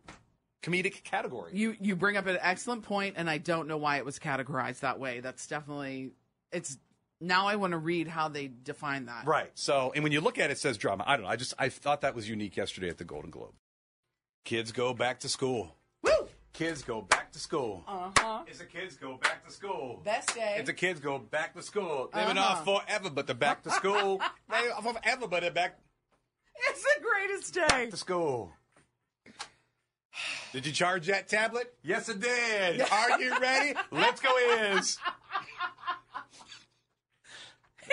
comedic 0.62 1.02
category. 1.02 1.50
You 1.52 1.74
you 1.80 1.96
bring 1.96 2.16
up 2.16 2.28
an 2.28 2.38
excellent 2.40 2.84
point, 2.84 3.16
and 3.18 3.28
I 3.28 3.38
don't 3.38 3.66
know 3.66 3.76
why 3.76 3.96
it 3.96 4.04
was 4.04 4.20
categorized 4.20 4.80
that 4.80 5.00
way. 5.00 5.18
That's 5.18 5.48
definitely 5.48 6.12
it's. 6.52 6.78
Now 7.20 7.48
I 7.48 7.56
want 7.56 7.72
to 7.72 7.78
read 7.78 8.06
how 8.06 8.28
they 8.28 8.46
define 8.62 9.06
that. 9.06 9.26
Right. 9.26 9.50
So, 9.54 9.90
and 9.94 10.04
when 10.04 10.12
you 10.12 10.20
look 10.20 10.38
at 10.38 10.50
it, 10.50 10.52
it 10.52 10.58
says 10.58 10.78
drama. 10.78 11.02
I 11.08 11.16
don't 11.16 11.24
know. 11.24 11.30
I 11.30 11.34
just 11.34 11.54
I 11.58 11.70
thought 11.70 12.02
that 12.02 12.14
was 12.14 12.28
unique 12.28 12.56
yesterday 12.56 12.88
at 12.88 12.98
the 12.98 13.04
Golden 13.04 13.30
Globe. 13.30 13.54
Kids 14.44 14.70
go 14.70 14.94
back 14.94 15.18
to 15.20 15.28
school. 15.28 15.74
Kids 16.56 16.82
go 16.82 17.02
back 17.02 17.30
to 17.32 17.38
school. 17.38 17.84
Uh 17.86 18.10
huh. 18.18 18.42
It's 18.46 18.58
the 18.60 18.64
kids 18.64 18.96
go 18.96 19.18
back 19.22 19.44
to 19.46 19.52
school. 19.52 20.00
Best 20.04 20.34
day. 20.34 20.54
It's 20.58 20.66
the 20.66 20.72
kids 20.72 21.00
go 21.00 21.18
back 21.18 21.54
to 21.54 21.62
school. 21.62 22.08
They've 22.14 22.26
been 22.26 22.38
Uh-huh. 22.38 22.72
off 22.72 22.84
forever, 22.86 23.10
but 23.10 23.26
they're 23.26 23.36
back 23.36 23.62
to 23.64 23.70
school. 23.70 24.22
they 24.50 24.70
off 24.70 24.82
forever, 24.84 25.28
but 25.28 25.40
they're 25.42 25.50
back 25.50 25.78
It's 26.70 26.82
the 26.82 27.02
greatest 27.02 27.54
day. 27.54 27.90
to 27.90 27.96
school. 27.98 28.52
Did 30.52 30.64
you 30.64 30.72
charge 30.72 31.06
that 31.08 31.28
tablet? 31.28 31.74
Yes, 31.82 32.08
it 32.08 32.20
did. 32.20 32.80
Are 32.90 33.20
you 33.20 33.38
ready? 33.38 33.74
Let's 33.90 34.22
go 34.22 34.34
is. 34.38 34.98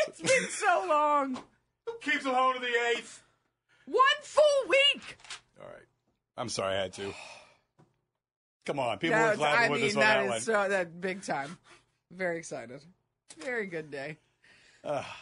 It's 0.07 0.21
been 0.21 0.47
so 0.49 0.85
long. 0.87 1.37
Who 1.85 1.93
keeps 2.01 2.23
them 2.23 2.33
home 2.33 2.53
to 2.53 2.59
the 2.61 2.73
eighth? 2.95 3.21
One 3.85 4.01
full 4.21 4.69
week. 4.69 5.17
All 5.61 5.67
right. 5.67 5.83
I'm 6.37 6.47
sorry 6.47 6.75
I 6.77 6.81
had 6.83 6.93
to. 6.93 7.13
Come 8.65 8.79
on. 8.79 8.97
People 8.97 9.19
were 9.19 9.35
laughing 9.35 9.65
I 9.65 9.69
with 9.69 9.81
mean, 9.81 9.89
us 9.89 9.95
on 9.95 9.99
that 10.01 10.15
that 10.15 10.23
is 10.25 10.29
one. 10.29 10.41
so 10.41 10.69
that 10.69 11.01
big 11.01 11.23
time. 11.23 11.57
Very 12.11 12.37
excited. 12.37 12.81
Very 13.39 13.67
good 13.67 13.91
day. 13.91 14.17
Uh, 14.83 15.03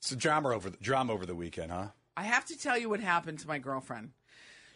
So 0.00 0.16
drama 0.16 0.50
over 0.50 0.68
the 0.68 0.76
drama 0.78 1.12
over 1.12 1.24
the 1.24 1.34
weekend, 1.34 1.70
huh? 1.70 1.86
I 2.16 2.24
have 2.24 2.44
to 2.46 2.58
tell 2.58 2.76
you 2.76 2.88
what 2.88 2.98
happened 3.00 3.38
to 3.38 3.48
my 3.48 3.58
girlfriend. 3.58 4.10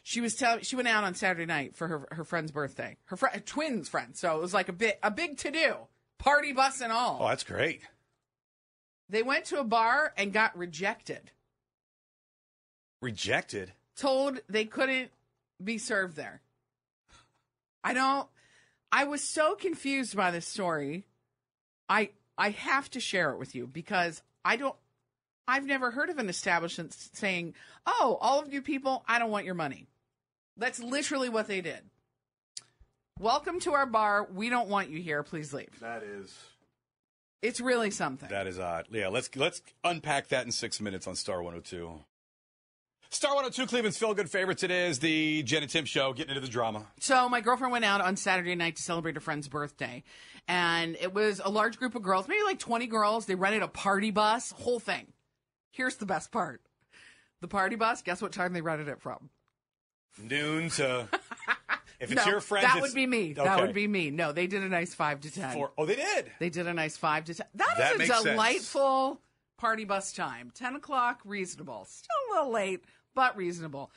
She 0.05 0.21
was 0.21 0.35
tell 0.37 0.61
she 0.61 0.77
went 0.77 0.87
out 0.87 1.03
on 1.03 1.15
Saturday 1.15 1.47
night 1.47 1.75
for 1.75 1.89
her 1.89 2.09
her 2.13 2.25
friend's 2.25 2.53
birthday. 2.53 2.97
Her 3.07 3.17
fr- 3.17 3.27
twins 3.45 3.89
friend. 3.89 4.17
So 4.17 4.37
it 4.37 4.41
was 4.41 4.55
like 4.55 4.69
a 4.69 4.73
bit 4.73 5.01
a 5.03 5.11
big 5.11 5.37
to 5.39 5.51
do. 5.51 5.75
Party 6.19 6.53
bus 6.53 6.81
and 6.81 6.93
all. 6.93 7.19
Oh, 7.21 7.29
that's 7.29 7.43
great. 7.43 7.83
They 9.09 9.25
went 9.25 9.47
to 9.47 9.59
a 9.59 9.65
bar 9.65 10.13
and 10.17 10.33
got 10.33 10.57
rejected. 10.57 11.33
Rejected. 13.03 13.73
Told 13.97 14.41
they 14.49 14.65
couldn't 14.65 15.11
be 15.63 15.79
served 15.79 16.17
there. 16.17 16.41
I 17.83 17.95
don't 17.95 18.29
I 18.93 19.05
was 19.05 19.23
so 19.23 19.55
confused 19.55 20.17
by 20.17 20.31
this 20.31 20.47
story. 20.47 21.05
I 21.89 22.11
I 22.37 22.51
have 22.51 22.91
to 22.91 23.01
share 23.01 23.31
it 23.31 23.39
with 23.39 23.55
you 23.55 23.67
because 23.67 24.23
I 24.45 24.57
don't 24.57 24.77
I've 25.49 25.65
never 25.65 25.91
heard 25.93 26.11
of 26.11 26.19
an 26.19 26.29
establishment 26.29 26.93
saying, 27.13 27.55
"Oh, 27.87 28.19
all 28.21 28.41
of 28.41 28.53
you 28.53 28.61
people, 28.61 29.05
I 29.09 29.19
don't 29.19 29.31
want 29.31 29.45
your 29.47 29.55
money." 29.55 29.87
That's 30.57 30.81
literally 30.81 31.29
what 31.29 31.47
they 31.47 31.61
did. 31.61 31.81
Welcome 33.19 33.61
to 33.61 33.73
our 33.73 33.87
bar. 33.87 34.25
We 34.31 34.51
don't 34.51 34.69
want 34.69 34.91
you 34.91 35.01
here. 35.01 35.23
Please 35.23 35.55
leave. 35.55 35.79
That 35.81 36.03
is 36.03 36.35
It's 37.43 37.61
really 37.61 37.91
something. 37.91 38.29
that 38.29 38.47
is 38.47 38.59
odd. 38.59 38.89
Yeah, 38.91 39.09
let's 39.09 39.35
let's 39.37 39.63
unpack 39.85 40.29
that 40.29 40.45
in 40.45 40.53
six 40.53 40.81
minutes 40.81 41.07
on 41.07 41.15
Star 41.15 41.43
102. 41.43 42.01
Star 43.11 43.31
102, 43.35 43.67
Cleveland's 43.67 43.97
feel 43.99 44.15
good 44.15 44.31
favorites. 44.31 44.63
It 44.63 44.71
is 44.71 44.99
the 44.99 45.43
Jen 45.43 45.63
and 45.63 45.71
Tim 45.71 45.85
show, 45.85 46.13
getting 46.13 46.31
into 46.35 46.41
the 46.41 46.51
drama. 46.53 46.87
So 47.01 47.29
my 47.29 47.41
girlfriend 47.41 47.73
went 47.73 47.85
out 47.85 48.01
on 48.01 48.17
Saturday 48.17 48.55
night 48.55 48.77
to 48.77 48.83
celebrate 48.83 49.17
a 49.17 49.21
friend's 49.21 49.49
birthday, 49.49 50.03
and 50.49 50.97
it 51.01 51.15
was 51.15 51.41
a 51.45 51.49
large 51.51 51.79
group 51.79 51.95
of 51.95 52.03
girls, 52.03 52.29
maybe 52.29 52.43
like 52.45 52.59
twenty 52.59 52.87
girls. 52.87 53.27
They 53.27 53.35
rented 53.35 53.63
a 53.63 53.69
party 53.69 54.11
bus, 54.11 54.53
whole 54.53 54.81
thing. 54.81 55.13
Here's 55.71 55.97
the 55.97 56.07
best 56.07 56.33
part: 56.33 56.61
the 57.41 57.49
party 57.49 57.77
bus. 57.77 58.03
Guess 58.03 58.21
what 58.21 58.33
time 58.33 58.53
they 58.53 58.61
rented 58.61 58.89
it 58.89 59.01
from? 59.01 59.31
Noon 60.23 60.71
to. 60.71 61.09
If 61.99 62.13
it's 62.13 62.27
no, 62.27 62.31
your 62.31 62.41
friend, 62.41 62.63
that 62.63 62.83
would 62.83 62.93
be 62.93 63.07
me. 63.07 63.33
That 63.33 63.59
would 63.59 63.73
be 63.73 63.89
me. 63.89 64.11
No, 64.11 64.31
they 64.31 64.47
did 64.47 64.63
a 64.63 64.69
nice 64.69 64.93
five 64.93 65.21
to 65.23 65.33
ten. 65.33 65.55
For, 65.55 65.73
oh, 65.79 65.87
they 65.87 65.97
did. 65.97 66.31
They 66.41 66.51
did 66.51 66.67
a 66.67 66.75
nice 66.75 66.95
five 66.99 67.25
to 67.25 67.35
ten. 67.35 67.47
That 67.55 67.75
That 67.79 67.95
is 67.95 68.11
a 68.11 68.13
sense. 68.13 68.25
delightful 68.25 69.23
party 69.57 69.85
bus 69.87 70.13
time. 70.13 70.53
Ten 70.55 70.77
o'clock, 70.77 71.21
reasonable. 71.25 71.87
Still 71.89 72.17
a 72.29 72.37
little 72.37 72.53
late, 72.53 72.85
but 73.17 73.37
reasonable. 73.37 73.91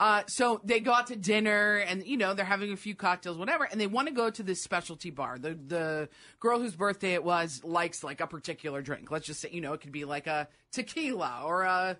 Uh, 0.00 0.22
so 0.26 0.62
they 0.64 0.80
go 0.80 0.94
out 0.94 1.08
to 1.08 1.16
dinner, 1.16 1.76
and 1.76 2.06
you 2.06 2.16
know 2.16 2.32
they're 2.32 2.46
having 2.46 2.72
a 2.72 2.76
few 2.76 2.94
cocktails, 2.94 3.36
whatever, 3.36 3.64
and 3.64 3.78
they 3.78 3.86
want 3.86 4.08
to 4.08 4.14
go 4.14 4.30
to 4.30 4.42
this 4.42 4.62
specialty 4.62 5.10
bar. 5.10 5.38
The 5.38 5.50
the 5.54 6.08
girl 6.38 6.58
whose 6.58 6.74
birthday 6.74 7.12
it 7.12 7.22
was 7.22 7.62
likes 7.62 8.02
like 8.02 8.22
a 8.22 8.26
particular 8.26 8.80
drink. 8.80 9.10
Let's 9.10 9.26
just 9.26 9.42
say 9.42 9.50
you 9.52 9.60
know 9.60 9.74
it 9.74 9.82
could 9.82 9.92
be 9.92 10.06
like 10.06 10.26
a 10.26 10.48
tequila 10.72 11.42
or 11.44 11.64
a 11.64 11.98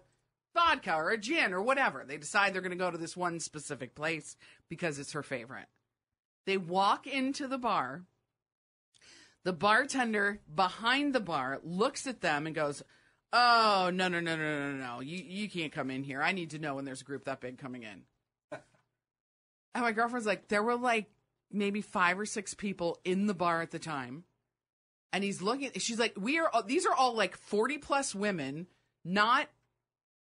vodka 0.55 0.95
or 0.95 1.11
a 1.11 1.19
gin 1.19 1.53
or 1.53 1.61
whatever. 1.61 2.07
They 2.09 2.17
decide 2.17 2.55
they're 2.55 2.63
going 2.63 2.71
to 2.71 2.77
go 2.77 2.91
to 2.91 2.97
this 2.97 3.19
one 3.19 3.39
specific 3.39 3.95
place 3.95 4.35
because 4.71 4.99
it's 4.99 5.13
her 5.13 5.23
favorite. 5.23 5.67
They 6.47 6.57
walk 6.57 7.07
into 7.07 7.47
the 7.47 7.59
bar. 7.59 8.05
The 9.45 9.53
bartender 9.53 10.41
behind 10.55 11.15
the 11.15 11.21
bar 11.21 11.61
looks 11.63 12.07
at 12.07 12.23
them 12.23 12.47
and 12.47 12.55
goes, 12.55 12.83
"Oh 13.33 13.91
no 13.93 14.09
no 14.09 14.21
no 14.21 14.37
no 14.37 14.71
no 14.71 14.73
no! 14.73 15.01
You 15.01 15.17
you 15.19 15.49
can't 15.49 15.73
come 15.73 15.91
in 15.91 16.03
here. 16.03 16.23
I 16.23 16.33
need 16.33 16.51
to 16.51 16.59
know 16.59 16.75
when 16.75 16.85
there's 16.85 17.01
a 17.03 17.05
group 17.05 17.25
that 17.25 17.41
big 17.41 17.59
coming 17.59 17.83
in." 17.83 18.03
and 18.53 18.63
my 19.85 19.93
girlfriend's 19.93 20.27
like, 20.27 20.49
there 20.49 20.63
were 20.63 20.77
like 20.77 21.07
maybe 21.51 21.81
five 21.81 22.19
or 22.19 22.27
six 22.27 22.55
people 22.55 22.99
in 23.05 23.27
the 23.27 23.35
bar 23.35 23.63
at 23.63 23.71
the 23.71 23.79
time, 23.79 24.25
and 25.13 25.23
he's 25.25 25.41
looking. 25.43 25.71
She's 25.79 25.99
like, 25.99 26.15
"We 26.19 26.39
are. 26.39 26.49
all- 26.53 26.63
These 26.65 26.87
are 26.87 26.95
all 26.95 27.15
like 27.15 27.37
forty 27.37 27.79
plus 27.79 28.15
women, 28.15 28.67
not 29.05 29.49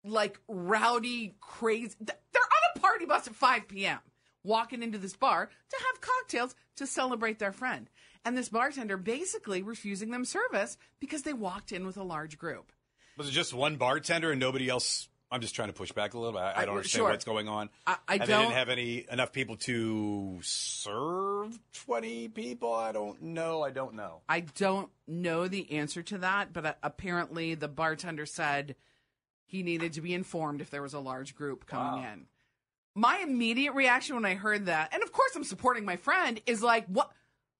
like 0.03 0.39
rowdy, 0.47 1.35
crazy. 1.41 1.95
They're 1.99 2.15
on 2.15 2.71
a 2.75 2.79
party 2.79 3.05
bus 3.05 3.25
at 3.27 3.33
5 3.33 3.67
p.m. 3.67 3.97
walking 4.43 4.83
into 4.83 4.99
this 4.99 5.15
bar 5.15 5.47
to 5.47 5.77
have 5.87 6.01
cocktails 6.01 6.53
to 6.75 6.85
celebrate 6.85 7.39
their 7.39 7.51
friend. 7.51 7.89
And 8.23 8.37
this 8.37 8.49
bartender 8.49 8.97
basically 8.97 9.63
refusing 9.63 10.11
them 10.11 10.23
service 10.23 10.77
because 10.99 11.23
they 11.23 11.33
walked 11.33 11.71
in 11.71 11.87
with 11.87 11.97
a 11.97 12.03
large 12.03 12.37
group. 12.37 12.71
Was 13.17 13.27
it 13.29 13.31
just 13.31 13.53
one 13.53 13.77
bartender 13.77 14.31
and 14.31 14.39
nobody 14.39 14.69
else? 14.69 15.07
I'm 15.31 15.41
just 15.41 15.55
trying 15.55 15.69
to 15.69 15.73
push 15.73 15.91
back 15.91 16.13
a 16.13 16.19
little 16.19 16.33
bit. 16.33 16.41
I, 16.41 16.51
I 16.51 16.61
I- 16.61 16.65
don't 16.65 16.75
understand 16.75 17.01
sure. 17.01 17.09
what's 17.09 17.25
going 17.25 17.47
on. 17.47 17.69
I- 17.87 17.97
I 18.07 18.17
don't- 18.19 18.27
didn't 18.27 18.51
have 18.53 18.69
any 18.69 19.05
enough 19.11 19.31
people 19.31 19.57
to 19.57 20.39
serve 20.43 21.57
20 21.73 22.27
people. 22.29 22.73
I 22.73 22.91
don't 22.91 23.21
know. 23.21 23.63
I 23.63 23.71
don't 23.71 23.95
know. 23.95 24.21
I 24.29 24.41
don't 24.41 24.89
know 25.07 25.47
the 25.47 25.71
answer 25.71 26.03
to 26.03 26.17
that, 26.19 26.53
but 26.53 26.65
uh, 26.65 26.73
apparently 26.83 27.55
the 27.55 27.67
bartender 27.67 28.25
said 28.25 28.75
he 29.45 29.63
needed 29.63 29.93
to 29.93 30.01
be 30.01 30.13
informed 30.13 30.61
if 30.61 30.69
there 30.69 30.81
was 30.81 30.93
a 30.93 30.99
large 30.99 31.35
group 31.35 31.65
coming 31.65 32.03
Wow. 32.03 32.13
in. 32.13 32.25
My 32.93 33.17
immediate 33.17 33.73
reaction 33.73 34.15
when 34.15 34.25
I 34.25 34.35
heard 34.35 34.67
that, 34.67 34.93
and 34.93 35.03
of 35.03 35.11
course 35.11 35.35
I'm 35.35 35.43
supporting 35.43 35.83
my 35.85 35.97
friend, 35.97 36.39
is 36.45 36.61
like, 36.63 36.85
what? 36.87 37.11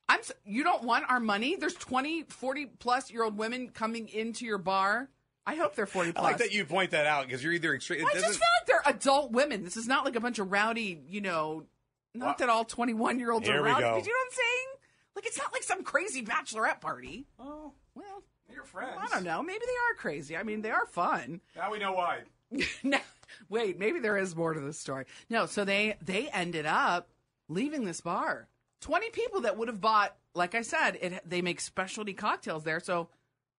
I'm 0.07 0.19
you 0.45 0.63
don't 0.63 0.83
want 0.83 1.09
our 1.09 1.19
money? 1.19 1.55
There's 1.55 1.73
20, 1.73 2.23
40 2.23 2.67
plus 2.67 3.09
year 3.11 3.23
old 3.23 3.37
women 3.37 3.69
coming 3.69 4.07
into 4.07 4.45
your 4.45 4.59
bar. 4.59 5.09
I 5.47 5.55
hope 5.55 5.75
they're 5.75 5.85
40 5.85 6.13
plus. 6.13 6.23
I 6.25 6.27
like 6.27 6.37
that 6.39 6.53
you 6.53 6.65
point 6.65 6.91
that 6.91 7.05
out 7.05 7.25
because 7.27 7.43
you're 7.43 7.53
either 7.53 7.73
extreme. 7.75 8.05
I 8.05 8.13
just 8.13 8.25
feel 8.25 8.31
like 8.33 8.67
they're 8.67 8.81
adult 8.93 9.31
women. 9.31 9.63
This 9.63 9.77
is 9.77 9.87
not 9.87 10.03
like 10.05 10.15
a 10.15 10.19
bunch 10.19 10.39
of 10.39 10.51
rowdy, 10.51 11.01
you 11.07 11.21
know, 11.21 11.65
not 12.13 12.25
Wow. 12.27 12.35
that 12.39 12.49
all 12.49 12.65
21 12.65 13.19
year 13.19 13.31
olds 13.31 13.45
Here 13.47 13.59
are 13.59 13.61
we 13.63 13.69
rowdy. 13.69 13.81
go. 13.83 13.93
But 13.95 14.05
you 14.07 14.11
know 14.13 14.17
what 14.17 14.25
I'm 14.25 14.31
saying? 14.31 14.67
Like, 15.15 15.25
it's 15.27 15.37
not 15.37 15.53
like 15.53 15.63
some 15.63 15.83
crazy 15.83 16.23
bachelorette 16.23 16.81
party. 16.81 17.27
Oh, 17.39 17.73
Well, 17.93 18.23
your 18.53 18.63
friends. 18.63 18.97
I 19.01 19.07
don't 19.07 19.23
know. 19.23 19.43
Maybe 19.43 19.59
they 19.65 19.91
are 19.91 19.95
crazy. 19.97 20.35
I 20.35 20.43
mean, 20.43 20.61
they 20.61 20.71
are 20.71 20.85
fun. 20.87 21.41
Now 21.55 21.71
we 21.71 21.79
know 21.79 21.93
why. 21.93 22.21
now, 22.83 22.99
wait, 23.49 23.77
maybe 23.79 23.99
there 23.99 24.17
is 24.17 24.35
more 24.35 24.53
to 24.53 24.59
this 24.59 24.79
story. 24.79 25.05
No, 25.29 25.45
so 25.45 25.63
they 25.65 25.95
they 26.01 26.27
ended 26.29 26.65
up 26.65 27.09
leaving 27.49 27.85
this 27.85 28.01
bar. 28.01 28.47
Twenty 28.81 29.09
people 29.09 29.41
that 29.41 29.57
would 29.57 29.67
have 29.67 29.81
bought, 29.81 30.15
like 30.33 30.53
I 30.55 30.61
said, 30.61 30.97
it 31.01 31.21
they 31.27 31.41
make 31.41 31.59
specialty 31.59 32.13
cocktails 32.13 32.63
there. 32.63 32.79
So, 32.79 33.09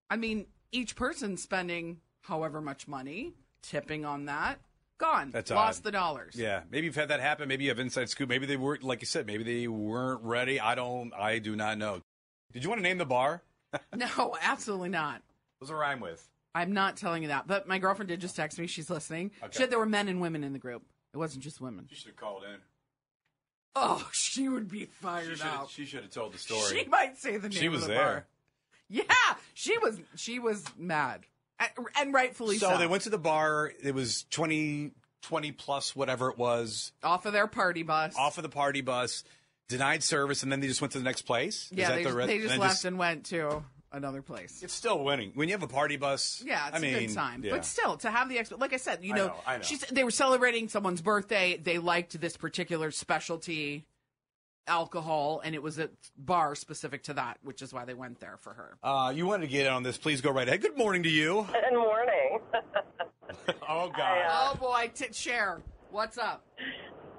I 0.09 0.15
mean, 0.15 0.45
each 0.71 0.95
person 0.95 1.37
spending 1.37 1.99
however 2.21 2.61
much 2.61 2.87
money, 2.87 3.33
tipping 3.61 4.05
on 4.05 4.25
that, 4.25 4.59
gone. 4.97 5.31
That's 5.31 5.51
lost 5.51 5.79
odd. 5.79 5.83
the 5.83 5.91
dollars. 5.91 6.35
Yeah, 6.35 6.61
maybe 6.69 6.85
you've 6.85 6.95
had 6.95 7.09
that 7.09 7.19
happen. 7.19 7.47
Maybe 7.47 7.65
you 7.65 7.69
have 7.69 7.79
inside 7.79 8.09
scoop. 8.09 8.29
Maybe 8.29 8.45
they 8.45 8.57
weren't, 8.57 8.83
like 8.83 9.01
you 9.01 9.07
said, 9.07 9.25
maybe 9.25 9.43
they 9.43 9.67
weren't 9.67 10.23
ready. 10.23 10.59
I 10.59 10.75
don't, 10.75 11.13
I 11.13 11.39
do 11.39 11.55
not 11.55 11.77
know. 11.77 12.01
Did 12.53 12.63
you 12.63 12.69
want 12.69 12.79
to 12.79 12.83
name 12.83 12.97
the 12.97 13.05
bar? 13.05 13.43
No, 13.95 14.37
absolutely 14.41 14.89
not. 14.89 15.21
What 15.59 15.67
does 15.67 15.69
it 15.69 15.73
rhyme 15.73 15.99
with? 15.99 16.27
I'm 16.55 16.73
not 16.73 16.97
telling 16.97 17.21
you 17.21 17.29
that. 17.29 17.45
But 17.45 17.67
my 17.67 17.77
girlfriend 17.77 18.09
did 18.09 18.19
just 18.21 18.35
text 18.35 18.57
me. 18.57 18.65
She's 18.65 18.89
listening. 18.89 19.31
Okay. 19.43 19.51
She 19.51 19.57
said 19.59 19.69
there 19.69 19.77
were 19.77 19.85
men 19.85 20.07
and 20.07 20.21
women 20.21 20.43
in 20.43 20.53
the 20.53 20.59
group. 20.59 20.83
It 21.13 21.17
wasn't 21.17 21.43
just 21.43 21.61
women. 21.61 21.85
She 21.89 21.95
should 21.95 22.07
have 22.07 22.15
called 22.15 22.43
in. 22.43 22.59
Oh, 23.75 24.07
she 24.11 24.49
would 24.49 24.69
be 24.69 24.85
fired 24.85 25.39
have, 25.39 25.61
up. 25.61 25.69
she 25.69 25.85
should 25.85 26.01
have 26.01 26.09
told 26.09 26.33
the 26.33 26.39
story. 26.39 26.79
She 26.79 26.87
might 26.87 27.17
say 27.17 27.37
the 27.37 27.49
name. 27.49 27.59
She 27.59 27.69
was 27.69 27.81
the 27.81 27.89
there. 27.89 27.97
bar. 27.97 28.25
Yeah, 28.89 29.03
she 29.53 29.77
was. 29.77 29.99
She 30.15 30.39
was 30.39 30.63
mad, 30.77 31.25
and, 31.97 32.13
rightfully 32.13 32.57
so. 32.57 32.71
so 32.71 32.77
they 32.77 32.87
went 32.87 33.03
to 33.03 33.09
the 33.09 33.17
bar. 33.17 33.71
It 33.83 33.93
was 33.93 34.25
20, 34.29 34.91
20 35.23 35.51
plus 35.53 35.95
whatever 35.95 36.29
it 36.29 36.37
was 36.37 36.91
off 37.03 37.25
of 37.25 37.33
their 37.33 37.47
party 37.47 37.83
bus. 37.83 38.15
off 38.17 38.37
of 38.37 38.43
the 38.43 38.49
party 38.49 38.81
bus, 38.81 39.23
denied 39.67 40.03
service, 40.03 40.43
and 40.43 40.51
then 40.51 40.59
they 40.59 40.67
just 40.67 40.81
went 40.81 40.93
to 40.93 40.99
the 40.99 41.03
next 41.03 41.23
place. 41.23 41.69
Is 41.71 41.77
yeah, 41.77 41.89
that 41.89 41.95
they, 41.95 42.03
the 42.03 42.09
just, 42.09 42.27
they 42.27 42.37
just 42.39 42.53
and 42.53 42.61
left 42.61 42.85
and 42.85 42.97
went 42.97 43.25
to 43.27 43.63
another 43.91 44.21
place. 44.21 44.61
It's 44.63 44.73
still 44.73 45.03
winning 45.03 45.31
when 45.35 45.49
you 45.49 45.53
have 45.53 45.63
a 45.63 45.67
party 45.67 45.97
bus. 45.97 46.41
Yeah, 46.45 46.67
it's 46.67 46.77
I 46.77 46.79
mean, 46.79 46.95
a 46.95 46.99
good 47.07 47.13
time. 47.13 47.43
yeah. 47.43 47.51
But 47.51 47.65
still, 47.65 47.97
to 47.97 48.11
have 48.11 48.29
the 48.29 48.37
exp- 48.37 48.59
like 48.59 48.73
I 48.73 48.77
said, 48.77 49.03
you 49.03 49.13
I 49.13 49.17
know, 49.17 49.27
know, 49.27 49.35
I 49.45 49.57
know. 49.57 49.63
They 49.91 50.03
were 50.03 50.11
celebrating 50.11 50.69
someone's 50.69 51.01
birthday. 51.01 51.57
They 51.57 51.77
liked 51.77 52.19
this 52.19 52.37
particular 52.37 52.91
specialty 52.91 53.85
alcohol, 54.67 55.41
and 55.43 55.55
it 55.55 55.63
was 55.63 55.79
a 55.79 55.89
bar 56.17 56.55
specific 56.55 57.03
to 57.03 57.13
that, 57.13 57.37
which 57.43 57.61
is 57.61 57.73
why 57.73 57.85
they 57.85 57.93
went 57.93 58.19
there 58.19 58.37
for 58.37 58.53
her. 58.53 58.77
Uh, 58.83 59.11
you 59.15 59.25
wanted 59.25 59.47
to 59.47 59.51
get 59.51 59.65
in 59.65 59.71
on 59.73 59.83
this? 59.83 59.97
Please 59.97 60.21
go 60.21 60.31
right 60.31 60.47
ahead. 60.47 60.61
Good 60.61 60.77
morning 60.77 61.03
to 61.03 61.09
you. 61.09 61.47
Good 61.51 61.77
morning. 61.77 62.39
Oh 63.69 63.89
God. 63.91 63.99
I, 63.99 64.21
uh, 64.23 64.51
oh 64.51 64.55
boy, 64.55 64.89
t- 64.95 65.11
share. 65.11 65.59
What's 65.91 66.17
up? 66.17 66.45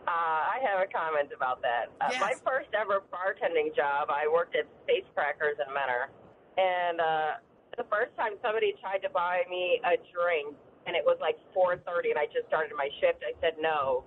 Uh, 0.09 0.11
I 0.11 0.57
have 0.65 0.81
a 0.81 0.89
comment 0.89 1.29
about 1.37 1.61
that. 1.61 1.93
Uh, 2.01 2.09
Yes. 2.11 2.21
My 2.21 2.33
first 2.49 2.69
ever 2.73 3.05
bartending 3.13 3.77
job, 3.77 4.09
I 4.09 4.25
worked 4.33 4.57
at 4.57 4.65
Space 4.85 5.05
Crackers 5.15 5.57
in 5.61 5.69
Mentor, 5.73 6.09
and 6.57 7.01
uh, 7.01 7.31
the 7.77 7.85
first 7.93 8.17
time 8.17 8.41
somebody 8.43 8.73
tried 8.81 9.05
to 9.05 9.11
buy 9.13 9.43
me 9.51 9.81
a 9.85 10.01
drink, 10.09 10.57
and 10.87 10.97
it 10.97 11.05
was 11.05 11.19
like 11.21 11.37
4:30, 11.53 12.17
and 12.17 12.19
I 12.19 12.25
just 12.33 12.49
started 12.49 12.73
my 12.77 12.89
shift. 13.05 13.21
I 13.21 13.37
said 13.45 13.61
no. 13.61 14.05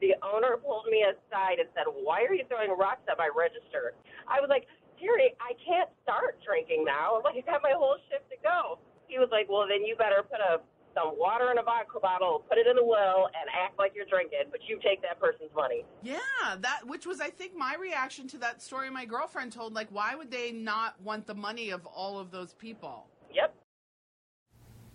The 0.00 0.14
owner 0.22 0.56
pulled 0.60 0.86
me 0.86 1.04
aside 1.04 1.58
and 1.58 1.68
said, 1.74 1.84
"Why 1.88 2.24
are 2.24 2.34
you 2.34 2.44
throwing 2.48 2.70
rocks 2.76 3.04
at 3.08 3.18
my 3.18 3.30
register?" 3.32 3.94
I 4.28 4.40
was 4.40 4.48
like, 4.50 4.66
"Terry, 5.00 5.34
I 5.40 5.54
can't 5.64 5.90
start 6.02 6.38
drinking 6.44 6.84
now. 6.84 7.20
Like 7.24 7.36
I 7.36 7.40
got 7.40 7.62
my 7.62 7.72
whole 7.72 7.96
shift 8.10 8.28
to 8.30 8.36
go." 8.42 8.78
He 9.08 9.18
was 9.18 9.28
like, 9.30 9.48
"Well, 9.48 9.66
then 9.68 9.84
you 9.84 9.96
better 9.96 10.22
put 10.22 10.40
a 10.40 10.60
some 10.96 11.12
water 11.18 11.50
in 11.50 11.58
a 11.58 11.62
vodka 11.62 12.00
bottle, 12.00 12.42
put 12.48 12.56
it 12.56 12.66
in 12.66 12.74
the 12.74 12.84
well, 12.84 13.28
and 13.38 13.50
act 13.52 13.78
like 13.78 13.92
you're 13.94 14.06
drinking, 14.06 14.48
but 14.50 14.60
you 14.66 14.80
take 14.82 15.02
that 15.02 15.20
person's 15.20 15.52
money." 15.54 15.84
Yeah, 16.02 16.18
that 16.60 16.86
which 16.86 17.06
was 17.06 17.20
I 17.20 17.30
think 17.30 17.56
my 17.56 17.74
reaction 17.74 18.28
to 18.28 18.38
that 18.38 18.62
story 18.62 18.90
my 18.90 19.04
girlfriend 19.04 19.52
told. 19.52 19.74
Like, 19.74 19.88
why 19.90 20.14
would 20.14 20.30
they 20.30 20.52
not 20.52 21.00
want 21.02 21.26
the 21.26 21.34
money 21.34 21.70
of 21.70 21.86
all 21.86 22.18
of 22.18 22.30
those 22.30 22.54
people? 22.54 23.06
Yep. 23.32 23.54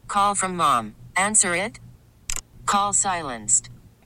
Call 0.08 0.36
from 0.36 0.55
mom. 0.58 0.96
Answer 1.15 1.55
it. 1.55 1.79
Call 2.65 2.93
silenced. 2.93 3.70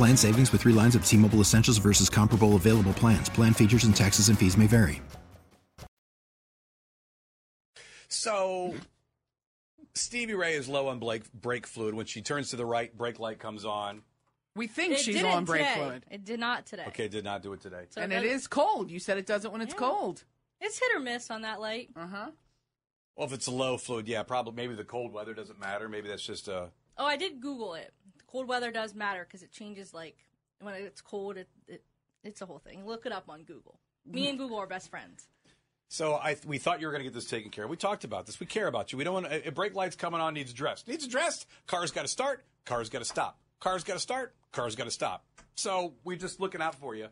Plan 0.00 0.16
savings 0.16 0.50
with 0.50 0.62
three 0.62 0.72
lines 0.72 0.94
of 0.94 1.04
T 1.04 1.18
Mobile 1.18 1.40
Essentials 1.42 1.76
versus 1.76 2.08
comparable 2.08 2.56
available 2.56 2.94
plans. 2.94 3.28
Plan 3.28 3.52
features 3.52 3.84
and 3.84 3.94
taxes 3.94 4.30
and 4.30 4.38
fees 4.38 4.56
may 4.56 4.66
vary. 4.66 5.02
So 8.08 8.76
Stevie 9.92 10.32
Ray 10.32 10.54
is 10.54 10.70
low 10.70 10.88
on 10.88 11.00
brake 11.00 11.30
brake 11.34 11.66
fluid. 11.66 11.92
When 11.94 12.06
she 12.06 12.22
turns 12.22 12.48
to 12.48 12.56
the 12.56 12.64
right, 12.64 12.96
brake 12.96 13.18
light 13.18 13.38
comes 13.40 13.66
on. 13.66 14.00
We 14.56 14.68
think 14.68 14.94
It 14.94 15.00
she's 15.00 15.16
didn't 15.16 15.32
on 15.32 15.44
brake 15.44 15.66
today. 15.66 15.74
fluid, 15.74 16.06
It 16.10 16.24
did 16.24 16.40
not 16.40 16.64
today. 16.64 16.86
Okay, 16.88 17.06
did 17.08 17.24
not 17.24 17.42
do 17.42 17.52
it 17.52 17.60
today. 17.60 17.84
So 17.90 18.00
and 18.00 18.10
it 18.10 18.24
it 18.24 18.48
cold. 18.48 18.90
You 18.90 19.00
said 19.00 19.18
it 19.18 19.26
doesn't 19.26 19.52
when 19.52 19.60
it's 19.60 19.74
Yeah. 19.74 19.80
cold. 19.80 20.24
It's 20.62 20.78
hit 20.78 20.96
or 20.96 21.00
miss 21.00 21.30
on 21.30 21.42
that 21.42 21.60
light. 21.60 21.90
Uh 21.94 22.06
huh. 22.06 22.30
Well, 23.16 23.26
if 23.26 23.34
it's 23.34 23.48
a 23.48 23.52
low 23.52 23.76
fluid, 23.76 24.08
yeah, 24.08 24.22
probably. 24.22 24.54
Maybe 24.54 24.74
the 24.74 24.82
cold 24.82 25.12
weather 25.12 25.34
doesn't 25.34 25.60
matter. 25.60 25.90
Maybe 25.90 26.08
that's 26.08 26.24
just 26.24 26.48
a. 26.48 26.70
Oh, 26.96 27.04
I 27.04 27.18
did 27.18 27.42
Google 27.42 27.74
it. 27.74 27.92
Cold 28.30 28.48
weather 28.48 28.70
does 28.70 28.94
matter 28.94 29.24
because 29.24 29.42
it 29.42 29.50
changes. 29.50 29.92
Like 29.92 30.16
when 30.60 30.74
it's 30.74 31.00
cold, 31.00 31.36
it, 31.36 31.48
it 31.66 31.82
it's 32.22 32.42
a 32.42 32.46
whole 32.46 32.58
thing. 32.58 32.86
Look 32.86 33.06
it 33.06 33.12
up 33.12 33.28
on 33.28 33.42
Google. 33.42 33.80
Me 34.06 34.28
and 34.28 34.38
Google 34.38 34.58
are 34.58 34.66
best 34.66 34.90
friends. 34.90 35.26
So 35.88 36.14
I 36.14 36.36
we 36.46 36.58
thought 36.58 36.80
you 36.80 36.86
were 36.86 36.92
going 36.92 37.02
to 37.02 37.08
get 37.08 37.14
this 37.14 37.26
taken 37.26 37.50
care 37.50 37.64
of. 37.64 37.70
We 37.70 37.76
talked 37.76 38.04
about 38.04 38.26
this. 38.26 38.38
We 38.38 38.46
care 38.46 38.68
about 38.68 38.92
you. 38.92 38.98
We 38.98 39.04
don't 39.04 39.14
want 39.14 39.26
a, 39.26 39.48
a 39.48 39.52
brake 39.52 39.74
light's 39.74 39.96
coming 39.96 40.20
on 40.20 40.34
needs 40.34 40.52
addressed. 40.52 40.86
Needs 40.86 41.04
addressed. 41.04 41.46
Car's 41.66 41.90
got 41.90 42.02
to 42.02 42.08
start. 42.08 42.44
Car's 42.64 42.88
got 42.88 43.00
to 43.00 43.04
stop. 43.04 43.40
Car's 43.58 43.84
got 43.84 43.94
to 43.94 44.00
start. 44.00 44.34
Car's 44.52 44.76
got 44.76 44.84
to 44.84 44.90
stop. 44.90 45.24
So 45.56 45.94
we're 46.04 46.16
just 46.16 46.40
looking 46.40 46.62
out 46.62 46.76
for 46.76 46.94
you. 46.94 47.08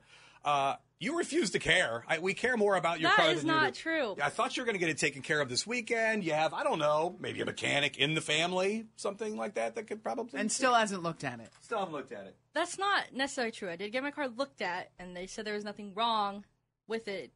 Uh, 0.48 0.76
you 1.00 1.16
refuse 1.18 1.50
to 1.50 1.58
care. 1.58 2.04
I, 2.08 2.18
we 2.18 2.32
care 2.34 2.56
more 2.56 2.74
about 2.74 2.98
your 3.00 3.10
That 3.10 3.16
car 3.18 3.30
is 3.30 3.42
than 3.42 3.48
you 3.48 3.52
That 3.52 3.58
is 3.58 3.62
not 3.62 3.74
do. 3.74 3.80
true. 3.80 4.16
I 4.24 4.30
thought 4.30 4.56
you 4.56 4.62
were 4.62 4.64
going 4.64 4.74
to 4.74 4.80
get 4.80 4.88
it 4.88 4.98
taken 4.98 5.22
care 5.22 5.40
of 5.40 5.48
this 5.48 5.66
weekend. 5.66 6.24
You 6.24 6.32
have, 6.32 6.52
I 6.54 6.64
don't 6.64 6.78
know, 6.78 7.14
maybe 7.20 7.40
a 7.40 7.44
mechanic 7.44 7.98
in 7.98 8.14
the 8.14 8.20
family, 8.20 8.86
something 8.96 9.36
like 9.36 9.54
that 9.54 9.74
that 9.76 9.86
could 9.86 10.02
probably. 10.02 10.40
And 10.40 10.50
still 10.50 10.74
hasn't 10.74 11.02
looked 11.02 11.22
at 11.22 11.38
it. 11.38 11.50
still 11.60 11.78
haven't 11.78 11.94
looked 11.94 12.12
at 12.12 12.24
it. 12.26 12.34
That's 12.54 12.78
not 12.78 13.12
necessarily 13.14 13.52
true. 13.52 13.68
I 13.70 13.76
did 13.76 13.92
get 13.92 14.02
my 14.02 14.10
car 14.10 14.26
looked 14.26 14.60
at, 14.62 14.90
and 14.98 15.14
they 15.16 15.26
said 15.26 15.44
there 15.44 15.54
was 15.54 15.64
nothing 15.64 15.92
wrong 15.94 16.44
with 16.88 17.06
it. 17.06 17.30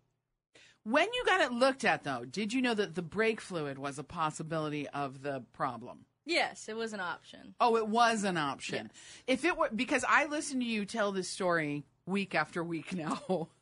When 0.84 1.06
you 1.12 1.22
got 1.26 1.40
it 1.42 1.52
looked 1.52 1.84
at, 1.84 2.02
though, 2.02 2.24
did 2.24 2.52
you 2.52 2.60
know 2.62 2.74
that 2.74 2.96
the 2.96 3.02
brake 3.02 3.40
fluid 3.40 3.78
was 3.78 3.98
a 3.98 4.02
possibility 4.04 4.88
of 4.88 5.22
the 5.22 5.44
problem? 5.52 6.06
Yes, 6.24 6.68
it 6.68 6.76
was 6.76 6.92
an 6.92 7.00
option. 7.00 7.54
Oh, 7.60 7.76
it 7.76 7.86
was 7.86 8.24
an 8.24 8.36
option. 8.36 8.90
Yes. 9.26 9.34
If 9.38 9.44
it 9.44 9.56
were 9.56 9.68
because 9.74 10.04
I 10.08 10.26
listened 10.26 10.62
to 10.62 10.66
you 10.68 10.84
tell 10.84 11.12
this 11.12 11.28
story 11.28 11.84
week 12.06 12.34
after 12.34 12.62
week 12.62 12.94
now. 12.94 13.48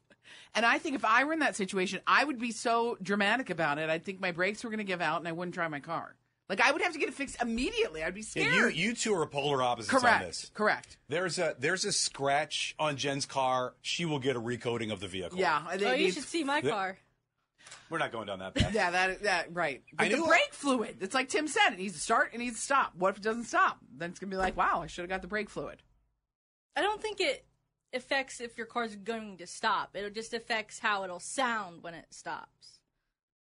And 0.54 0.66
I 0.66 0.78
think 0.78 0.94
if 0.96 1.04
I 1.04 1.22
were 1.24 1.32
in 1.32 1.40
that 1.40 1.54
situation, 1.56 2.00
I 2.08 2.24
would 2.24 2.38
be 2.38 2.50
so 2.52 2.96
dramatic 3.02 3.50
about 3.50 3.78
it. 3.78 3.88
I'd 3.88 4.04
think 4.04 4.20
my 4.20 4.30
brakes 4.32 4.62
were 4.62 4.70
going 4.70 4.78
to 4.78 4.84
give 4.84 5.00
out 5.00 5.18
and 5.20 5.26
I 5.28 5.32
wouldn't 5.32 5.54
drive 5.54 5.70
my 5.70 5.78
car. 5.80 6.14
Like 6.48 6.60
I 6.60 6.70
would 6.72 6.82
have 6.82 6.92
to 6.92 6.98
get 6.98 7.08
it 7.08 7.14
fixed 7.14 7.40
immediately. 7.42 8.02
I'd 8.02 8.14
be 8.14 8.20
Yeah, 8.20 8.26
scared. 8.46 8.54
you 8.54 8.88
you 8.88 8.94
two 8.94 9.14
are 9.14 9.26
polar 9.26 9.62
opposites 9.62 9.92
on 10.04 10.20
this. 10.22 10.50
Correct. 10.54 10.98
There's 11.08 11.38
a 11.38 11.54
there's 11.58 11.84
a 11.84 11.92
scratch 11.92 12.74
on 12.80 12.96
Jen's 12.96 13.26
car. 13.26 13.74
She 13.82 14.04
will 14.04 14.18
get 14.20 14.34
a 14.36 14.40
recoding 14.40 14.92
of 14.92 14.98
the 15.00 15.06
vehicle. 15.08 15.38
Yeah. 15.38 15.62
I 15.66 15.78
Oh, 15.84 15.92
you 15.94 16.10
should 16.12 16.24
see 16.24 16.42
my 16.44 16.60
The- 16.60 16.70
car. 16.70 16.98
We're 17.88 17.98
not 17.98 18.10
going 18.12 18.26
down 18.26 18.40
that 18.40 18.54
path. 18.54 18.72
Yeah, 18.74 18.90
that 18.90 19.22
that 19.22 19.54
right. 19.54 19.82
But 19.96 20.06
I 20.06 20.08
the 20.10 20.16
knew- 20.16 20.26
brake 20.26 20.52
fluid. 20.52 20.96
It's 21.00 21.14
like 21.14 21.28
Tim 21.28 21.46
said. 21.48 21.70
It 21.72 21.78
needs 21.78 21.94
to 21.94 22.00
start. 22.00 22.30
It 22.34 22.38
needs 22.38 22.56
to 22.56 22.62
stop. 22.62 22.92
What 22.96 23.10
if 23.10 23.16
it 23.18 23.22
doesn't 23.22 23.44
stop? 23.44 23.78
Then 23.96 24.10
it's 24.10 24.18
gonna 24.20 24.30
be 24.30 24.36
like, 24.36 24.56
wow, 24.56 24.80
I 24.82 24.86
should 24.88 25.02
have 25.02 25.10
got 25.10 25.22
the 25.22 25.28
brake 25.28 25.50
fluid. 25.50 25.82
I 26.76 26.82
don't 26.82 27.00
think 27.00 27.20
it 27.20 27.44
affects 27.92 28.40
if 28.40 28.56
your 28.56 28.66
car's 28.66 28.96
going 28.96 29.36
to 29.38 29.46
stop. 29.46 29.94
It 29.94 30.14
just 30.14 30.34
affects 30.34 30.78
how 30.78 31.04
it'll 31.04 31.20
sound 31.20 31.82
when 31.82 31.94
it 31.94 32.06
stops. 32.10 32.80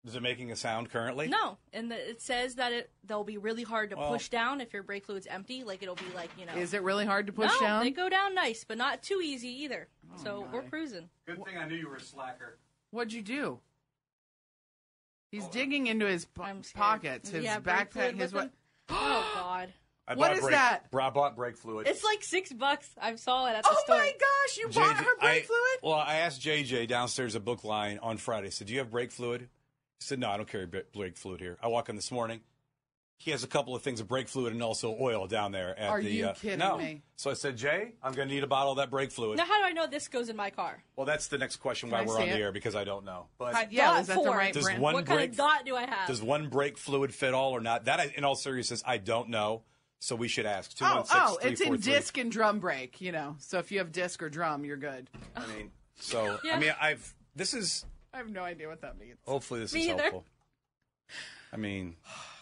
Is 0.07 0.15
it 0.15 0.23
making 0.23 0.53
a 0.53 0.57
sound 0.57 0.89
currently? 0.91 1.27
No, 1.27 1.59
and 1.73 1.91
the, 1.91 2.11
it 2.11 2.23
says 2.23 2.55
that 2.55 2.73
it 2.73 2.91
they'll 3.05 3.25
be 3.25 3.39
really 3.39 3.65
hard 3.65 3.91
to 3.91 3.97
Well- 3.97 4.13
push 4.13 4.29
down 4.29 4.61
if 4.61 4.73
your 4.73 4.85
brake 4.85 5.05
fluid's 5.05 5.27
empty. 5.27 5.65
Like 5.65 5.83
it'll 5.83 5.97
be 5.97 6.05
like 6.15 6.31
you 6.39 6.47
know. 6.47 6.55
Is 6.55 6.75
it 6.75 6.83
really 6.83 7.05
hard 7.05 7.27
to 7.27 7.33
push 7.33 7.51
no, 7.61 7.67
down? 7.67 7.85
they 7.85 7.91
go 7.91 8.09
down 8.09 8.33
nice, 8.33 8.63
but 8.63 8.79
not 8.79 9.03
too 9.03 9.21
easy 9.23 9.49
either. 9.65 9.89
Oh 10.15 10.23
so 10.23 10.49
we're 10.53 10.63
cruising. 10.63 11.09
Good 11.27 11.45
thing 11.45 11.59
I 11.59 11.67
knew 11.67 11.75
you 11.75 11.89
were 11.89 11.97
a 11.97 12.01
slacker. 12.01 12.59
What'd 12.93 13.13
you 13.13 13.23
do? 13.23 13.59
He's 15.33 15.43
oh, 15.43 15.47
uh, 15.49 15.51
digging 15.51 15.89
into 15.89 16.07
his 16.07 16.25
po- 16.25 16.45
I'm 16.45 16.63
pockets, 16.75 17.31
his 17.31 17.43
Yeah, 17.43 17.59
backpack, 17.59 18.19
his 18.21 18.33
with 18.33 18.45
what? 18.45 18.51
Oh 18.91 19.33
God! 19.35 19.73
I 20.09 20.15
What 20.15 20.31
bought 20.33 20.41
brake, 20.41 20.53
that? 20.55 20.85
I 20.95 21.11
bought 21.11 21.37
brake 21.37 21.57
fluid. 21.57 21.89
It's 21.89 22.05
like 22.05 22.23
six 22.23 22.53
bucks. 22.53 22.89
I 23.01 23.17
saw 23.17 23.47
it 23.47 23.55
at 23.57 23.65
the 23.65 23.71
Oh 23.73 23.77
store. 23.85 23.97
my 23.99 24.13
gosh! 24.13 24.57
You 24.57 24.69
bought 24.69 24.97
her 24.97 25.17
brake 25.19 25.43
I- 25.43 25.47
fluid? 25.47 25.79
Well, 25.83 25.95
I 25.95 26.17
asked 26.17 26.41
JJ 26.43 26.87
downstairs 26.87 27.35
at 27.35 27.45
Book 27.45 27.65
Line 27.65 27.99
on 28.03 28.17
Friday. 28.17 28.47
I 28.47 28.51
said, 28.51 28.69
"Do 28.69 28.73
you 28.73 28.79
have 28.79 28.91
brake 28.91 29.11
fluid?" 29.11 29.43
He 29.43 30.05
said, 30.05 30.19
"No, 30.21 30.31
I 30.31 30.37
don't 30.37 30.49
carry 30.49 30.67
bra- 30.67 30.83
brake 30.95 31.17
fluid 31.17 31.41
here." 31.41 31.57
I 31.61 31.67
walk 31.69 31.89
in 31.89 31.97
this 31.97 32.13
morning. 32.13 32.41
He 33.19 33.31
has 33.31 33.43
a 33.43 33.47
couple 33.49 33.75
of 33.75 33.81
things 33.83 33.99
of 34.01 34.09
brake 34.09 34.29
fluid 34.29 34.53
and 34.53 34.63
also 34.63 34.95
oil 35.01 35.27
down 35.27 35.51
there 35.51 35.77
at 35.79 35.89
Are 35.89 36.03
the. 36.03 36.11
you 36.11 36.27
uh, 36.27 36.35
kidding 36.35 36.59
no. 36.59 36.77
me? 36.77 37.03
So 37.17 37.31
I 37.31 37.35
said, 37.35 37.57
"Jay, 37.57 37.95
I'm 38.03 38.13
going 38.13 38.29
to 38.29 38.35
need 38.35 38.45
a 38.45 38.47
bottle 38.47 38.73
of 38.73 38.77
that 38.77 38.91
brake 38.91 39.11
fluid." 39.11 39.39
Now, 39.39 39.47
how 39.47 39.59
do 39.59 39.65
I 39.67 39.73
know 39.73 39.87
this 39.89 40.07
goes 40.07 40.29
in 40.29 40.37
my 40.37 40.51
car? 40.51 40.85
Well, 40.97 41.07
that's 41.07 41.27
the 41.29 41.39
next 41.39 41.57
question 41.57 41.89
Can 41.89 41.99
why 41.99 42.05
I 42.05 42.07
we're 42.07 42.17
see 42.19 42.23
on 42.25 42.29
the 42.29 42.35
air 42.37 42.53
because 42.53 42.77
I 42.77 42.85
don't 42.85 43.05
know. 43.07 43.27
But 43.39 43.55
Hi- 43.55 43.69
yeah, 43.71 43.87
Dot 43.87 44.01
is 44.03 44.07
that 44.09 44.23
the 44.23 44.31
right 44.31 44.53
Does 44.53 44.65
brand? 44.65 44.83
one 44.83 44.95
what 44.95 45.07
kind 45.07 45.19
brake 45.19 45.31
of 45.31 45.37
dot 45.37 45.65
do 45.65 45.75
I 45.75 45.87
have? 45.87 46.07
does 46.07 46.23
one 46.23 46.49
brake 46.51 46.77
fluid 46.79 47.13
fit 47.13 47.35
all 47.35 47.53
or 47.53 47.61
not? 47.61 47.87
That, 47.87 47.99
I, 48.01 48.13
in 48.17 48.23
all 48.23 48.37
seriousness, 48.37 48.83
I 48.87 48.99
don't 48.99 49.31
know. 49.31 49.63
So 49.99 50.15
we 50.15 50.29
should 50.29 50.47
ask. 50.47 50.73
Oh, 50.81 51.05
oh, 51.11 51.39
it's 51.43 51.61
in 51.61 51.77
disc 51.79 52.17
and 52.19 52.31
drum 52.31 52.61
brake, 52.61 53.01
you 53.01 53.13
know. 53.13 53.37
So 53.39 53.59
if 53.59 53.73
you 53.73 53.79
have 53.79 53.93
disc 53.93 54.23
or 54.23 54.29
drum, 54.29 54.65
you're 54.65 54.77
good. 54.77 55.09
I 55.35 55.47
mean, 55.47 55.71
so 55.99 56.39
Yeah. 56.45 56.57
I 56.57 56.61
mean, 56.61 56.75
I've. 56.81 57.15
This 57.35 57.55
is 57.55 57.85
I 58.15 58.19
have 58.19 58.31
no 58.31 58.43
idea 58.43 58.69
what 58.69 58.81
that 58.83 58.99
means. 58.99 59.19
hopefully 59.27 59.61
this 59.61 59.73
Me 59.75 59.83
is 59.83 59.89
either. 59.89 60.03
helpful. 60.03 60.25
I 61.53 61.57
mean, 61.57 61.97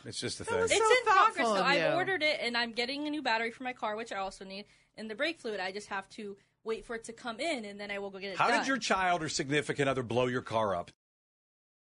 it's 0.05 0.19
just 0.21 0.41
a 0.41 0.45
thing. 0.45 0.59
was 0.61 0.71
It's 0.71 0.81
so 0.81 0.85
in 0.91 1.05
progress, 1.05 1.37
thoughtful 1.37 1.55
though. 1.55 1.63
I've 1.63 1.95
ordered 1.95 2.23
it, 2.23 2.39
and 2.43 2.57
I'm 2.57 2.73
getting 2.73 3.07
a 3.07 3.11
new 3.11 3.23
battery 3.23 3.51
for 3.51 3.63
my 3.65 3.73
car, 3.73 3.97
which 3.97 4.13
I 4.13 4.17
also 4.17 4.45
need, 4.45 4.65
and 4.97 5.11
the 5.11 5.15
brake 5.15 5.41
fluid. 5.41 5.61
I 5.61 5.73
just 5.73 5.89
have 5.89 6.09
to 6.11 6.37
wait 6.65 6.85
for 6.85 6.97
it 6.97 7.05
to 7.05 7.13
come 7.13 7.39
in, 7.41 7.65
and 7.65 7.79
then 7.79 7.91
I 7.91 7.99
will 7.99 8.11
go 8.11 8.19
get 8.19 8.33
it 8.33 8.39
How 8.39 8.49
done. 8.49 8.61
did 8.61 8.69
your 8.69 8.79
child 8.79 9.23
or 9.23 9.29
significant 9.29 9.89
other 9.89 10.03
blow 10.03 10.27
your 10.27 10.43
car 10.43 10.75
up? 10.75 10.91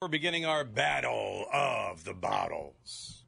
We're 0.01 0.09
beginning 0.09 0.45
our 0.45 0.65
battle 0.65 1.47
of 1.53 2.03
the 2.05 2.15
bottles. 2.15 3.22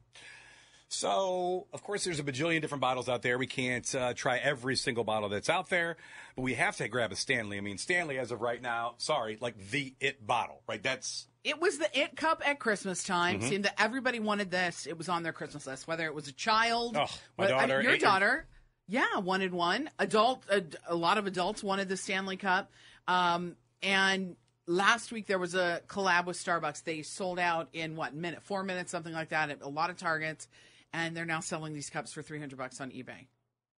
So, 0.99 1.67
of 1.73 1.83
course, 1.83 2.05
there's 2.05 2.19
a 2.19 2.23
bajillion 2.23 2.61
different 2.61 2.81
bottles 2.81 3.09
out 3.09 3.21
there. 3.21 3.37
We 3.37 3.47
can't 3.47 3.93
uh, 3.93 4.13
try 4.13 4.37
every 4.37 4.77
single 4.77 5.03
bottle 5.03 5.27
that's 5.27 5.49
out 5.49 5.69
there, 5.69 5.97
but 6.37 6.43
we 6.43 6.53
have 6.53 6.77
to 6.77 6.87
grab 6.87 7.11
a 7.11 7.15
Stanley. 7.17 7.57
I 7.57 7.61
mean, 7.61 7.77
Stanley, 7.77 8.17
as 8.17 8.31
of 8.31 8.41
right 8.41 8.61
now, 8.61 8.95
sorry, 8.97 9.37
like 9.41 9.71
the 9.71 9.93
it 9.99 10.25
bottle, 10.25 10.61
right? 10.69 10.81
That's 10.81 11.27
It 11.43 11.59
was 11.59 11.79
the 11.79 11.89
it 11.99 12.15
cup 12.15 12.41
at 12.45 12.59
Christmas 12.59 13.03
time. 13.03 13.41
Mhm. 13.41 13.49
Seemed 13.49 13.65
that 13.65 13.75
everybody 13.77 14.19
wanted 14.21 14.51
this. 14.51 14.87
It 14.87 14.97
was 14.97 15.09
on 15.09 15.23
their 15.23 15.33
Christmas 15.33 15.67
list, 15.67 15.85
whether 15.85 16.05
it 16.05 16.15
was 16.15 16.29
a 16.29 16.33
child, 16.33 16.95
Oh, 16.95 17.07
my 17.37 17.45
wh- 17.45 17.47
I- 17.47 17.49
daughter, 17.49 17.81
your 17.81 17.97
daughter, 17.97 18.47
yeah, 18.87 19.17
wanted 19.17 19.53
one. 19.53 19.89
Adult, 19.99 20.43
a, 20.49 20.63
a 20.87 20.95
lot 20.95 21.17
of 21.17 21.27
adults 21.27 21.61
wanted 21.61 21.89
the 21.89 21.97
Stanley 21.97 22.37
Cup. 22.37 22.71
Um, 23.07 23.57
and 23.83 24.37
last 24.65 25.11
week 25.11 25.27
there 25.27 25.39
was 25.39 25.55
a 25.55 25.81
collab 25.87 26.25
with 26.25 26.37
Starbucks. 26.37 26.83
They 26.85 27.01
sold 27.01 27.37
out 27.37 27.67
in 27.73 27.97
what 27.97 28.15
minute, 28.15 28.43
four 28.43 28.63
minutes, 28.63 28.91
something 28.91 29.13
like 29.13 29.29
that, 29.29 29.49
at 29.49 29.61
a 29.61 29.67
lot 29.67 29.89
of 29.89 29.97
Targets, 29.97 30.47
and 30.95 31.15
they're 31.15 31.25
now 31.25 31.41
selling 31.41 31.73
these 31.73 31.89
cups 31.89 32.13
for 32.13 32.21
three 32.21 32.39
hundred 32.39 32.57
bucks 32.57 32.79
on 32.79 32.89
eBay. 32.91 33.27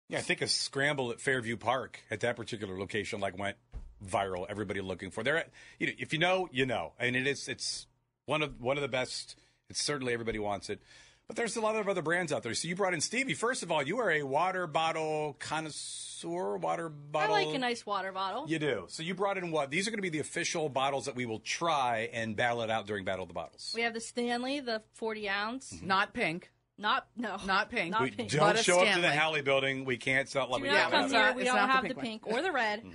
Yeah, 0.09 0.19
I 0.19 0.21
think 0.21 0.41
a 0.41 0.47
scramble 0.47 1.11
at 1.11 1.19
Fairview 1.19 1.57
Park 1.57 1.99
at 2.11 2.19
that 2.19 2.35
particular 2.35 2.77
location 2.77 3.19
like 3.19 3.37
went 3.37 3.57
viral. 4.05 4.45
Everybody 4.47 4.81
looking 4.81 5.09
for 5.09 5.23
there. 5.23 5.45
You 5.79 5.87
know, 5.87 5.93
if 5.97 6.13
you 6.13 6.19
know, 6.19 6.47
you 6.51 6.65
know, 6.65 6.93
and 6.99 7.15
it 7.15 7.25
is 7.25 7.47
it's 7.47 7.87
one 8.25 8.41
of 8.43 8.61
one 8.61 8.77
of 8.77 8.81
the 8.81 8.87
best. 8.87 9.35
It's 9.69 9.81
certainly 9.81 10.13
everybody 10.13 10.37
wants 10.37 10.69
it, 10.69 10.79
but 11.27 11.35
there's 11.37 11.55
a 11.55 11.61
lot 11.61 11.75
of 11.75 11.89
other 11.89 12.03
brands 12.03 12.31
out 12.31 12.43
there. 12.43 12.53
So 12.53 12.67
you 12.67 12.75
brought 12.75 12.93
in 12.93 13.01
Stevie. 13.01 13.33
First 13.33 13.63
of 13.63 13.71
all, 13.71 13.81
you 13.81 13.97
are 13.97 14.11
a 14.11 14.21
water 14.21 14.67
bottle 14.67 15.35
connoisseur. 15.39 16.57
Water 16.57 16.89
bottle. 16.89 17.35
I 17.35 17.45
like 17.45 17.55
a 17.55 17.59
nice 17.59 17.85
water 17.85 18.11
bottle. 18.11 18.45
You 18.47 18.59
do. 18.59 18.85
So 18.89 19.01
you 19.01 19.15
brought 19.15 19.37
in 19.37 19.49
what? 19.51 19.71
These 19.71 19.87
are 19.87 19.91
going 19.91 19.97
to 19.97 20.03
be 20.03 20.09
the 20.09 20.19
official 20.19 20.69
bottles 20.69 21.05
that 21.05 21.15
we 21.15 21.25
will 21.25 21.39
try 21.39 22.09
and 22.13 22.35
battle 22.35 22.61
it 22.61 22.69
out 22.69 22.85
during 22.85 23.05
Battle 23.05 23.23
of 23.23 23.29
the 23.29 23.33
Bottles. 23.33 23.73
We 23.75 23.81
have 23.81 23.93
the 23.93 24.01
Stanley, 24.01 24.59
the 24.59 24.83
40 24.93 25.29
ounce. 25.29 25.73
Mm-hmm. 25.73 25.87
Not 25.87 26.13
pink. 26.13 26.51
Not 26.77 27.07
no, 27.15 27.37
Not 27.45 27.69
pink. 27.69 27.91
Not 27.91 28.01
we 28.01 28.11
pink. 28.11 28.31
don't 28.31 28.39
But 28.41 28.59
a 28.59 28.63
show 28.63 28.79
up 28.79 28.79
to 28.81 28.85
the 28.95 28.99
Stanley. 28.99 29.17
Halley 29.17 29.41
building. 29.41 29.85
We 29.85 29.97
can't 29.97 30.27
sell. 30.27 30.49
Like 30.49 30.61
Do 30.61 30.67
we 30.67 30.73
not 30.73 30.91
don't 30.91 30.91
come 30.91 31.01
have 31.01 31.11
here. 31.11 31.33
We 31.35 31.41
It's 31.43 31.49
don't 31.51 31.57
not 31.57 31.67
the 31.67 31.73
have 31.73 31.87
the 31.87 31.95
pink 32.01 32.23
pink 32.23 32.27
or 32.27 32.41
the 32.41 32.51
red. 32.51 32.83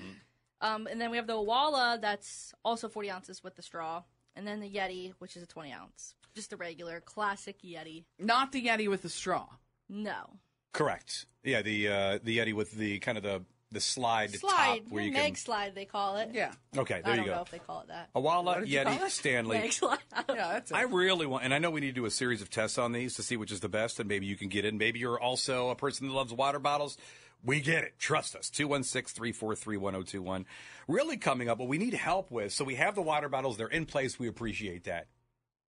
Um, 0.63 0.87
and 0.89 1.01
then 1.01 1.11
we 1.11 1.17
have 1.17 1.27
the 1.27 1.33
Owala, 1.33 1.99
that's 2.03 2.53
also 2.67 2.91
40 2.91 3.11
ounces 3.11 3.43
with 3.43 3.57
the 3.57 3.63
straw. 3.63 4.03
And 4.37 4.47
then 4.47 4.61
the 4.61 4.71
Yeti, 4.71 5.15
which 5.19 5.35
is 5.35 5.43
a 5.43 5.47
20 5.47 5.73
ounce. 5.73 6.15
Just 6.35 6.51
the 6.51 6.59
regular 6.59 7.01
classic 7.01 7.63
Yeti. 7.63 8.05
Not 8.19 8.53
the 8.53 8.67
Yeti 8.67 8.87
with 8.87 9.01
the 9.01 9.09
straw. 9.09 9.47
No. 9.89 10.37
Correct. 10.75 11.25
Yeah, 11.43 11.63
the 11.63 11.89
uh, 11.89 12.19
the 12.23 12.37
Yeti 12.37 12.53
with 12.53 12.73
the 12.73 12.99
kind 12.99 13.17
of 13.17 13.25
the 13.25 13.43
the 13.73 13.81
slide, 13.81 14.31
Slide. 14.35 14.81
top 14.85 14.93
where 14.93 15.05
you 15.05 15.13
Meg 15.13 15.23
can. 15.27 15.35
slide, 15.37 15.75
they 15.75 15.85
call 15.85 16.17
it. 16.17 16.31
Yeah. 16.33 16.53
Okay, 16.77 17.03
there 17.05 17.13
I 17.13 17.17
you 17.17 17.17
don't 17.19 17.27
go. 17.27 17.35
know 17.37 17.43
if 17.43 17.51
they 17.51 17.59
call 17.61 17.81
it 17.83 17.89
that. 17.89 18.13
Owala, 18.15 18.45
What 18.45 18.67
you 18.69 18.83
call 18.83 18.93
Yeti, 18.95 19.07
it? 19.07 19.11
Stanley. 19.13 19.59
Meg 19.59 19.73
slide. 19.73 19.99
I 20.13 20.23
don't 20.23 20.37
Yeah, 20.37 20.49
that's 20.55 20.71
it. 20.71 20.75
I 20.77 20.83
really 20.83 21.27
want, 21.27 21.45
and 21.45 21.55
I 21.55 21.59
know 21.59 21.71
we 21.71 21.81
need 21.81 21.89
to 21.89 21.93
do 21.93 22.05
a 22.05 22.11
series 22.11 22.43
of 22.43 22.51
tests 22.51 22.79
on 22.79 22.93
these 22.93 23.15
to 23.15 23.23
see 23.23 23.37
which 23.37 23.53
is 23.53 23.61
the 23.61 23.69
best, 23.69 24.01
and 24.01 24.09
maybe 24.09 24.27
you 24.27 24.37
can 24.37 24.49
get 24.49 24.65
in. 24.65 24.77
Maybe 24.79 24.99
you're 24.99 25.21
also 25.21 25.71
a 25.71 25.77
person 25.77 26.09
that 26.09 26.13
loves 26.15 26.33
water 26.33 26.59
bottles. 26.59 26.99
We 27.45 27.61
get 27.61 27.85
it. 27.85 27.99
Trust 27.99 28.35
us. 28.37 28.51
216 28.51 29.15
343 29.17 29.77
1021. 29.79 30.47
Really 30.89 31.17
coming 31.17 31.49
up, 31.49 31.59
what 31.59 31.69
we 31.69 31.79
need 31.79 31.95
help 31.95 32.31
with. 32.31 32.53
So 32.53 32.65
we 32.65 32.75
have 32.75 32.95
the 32.95 33.03
water 33.03 33.29
bottles, 33.29 33.57
they're 33.57 33.67
in 33.69 33.87
place. 33.87 34.19
We 34.19 34.27
appreciate 34.29 34.85
that. 34.85 35.07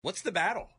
What's 0.02 0.22
the 0.22 0.32
battle? 0.32 0.70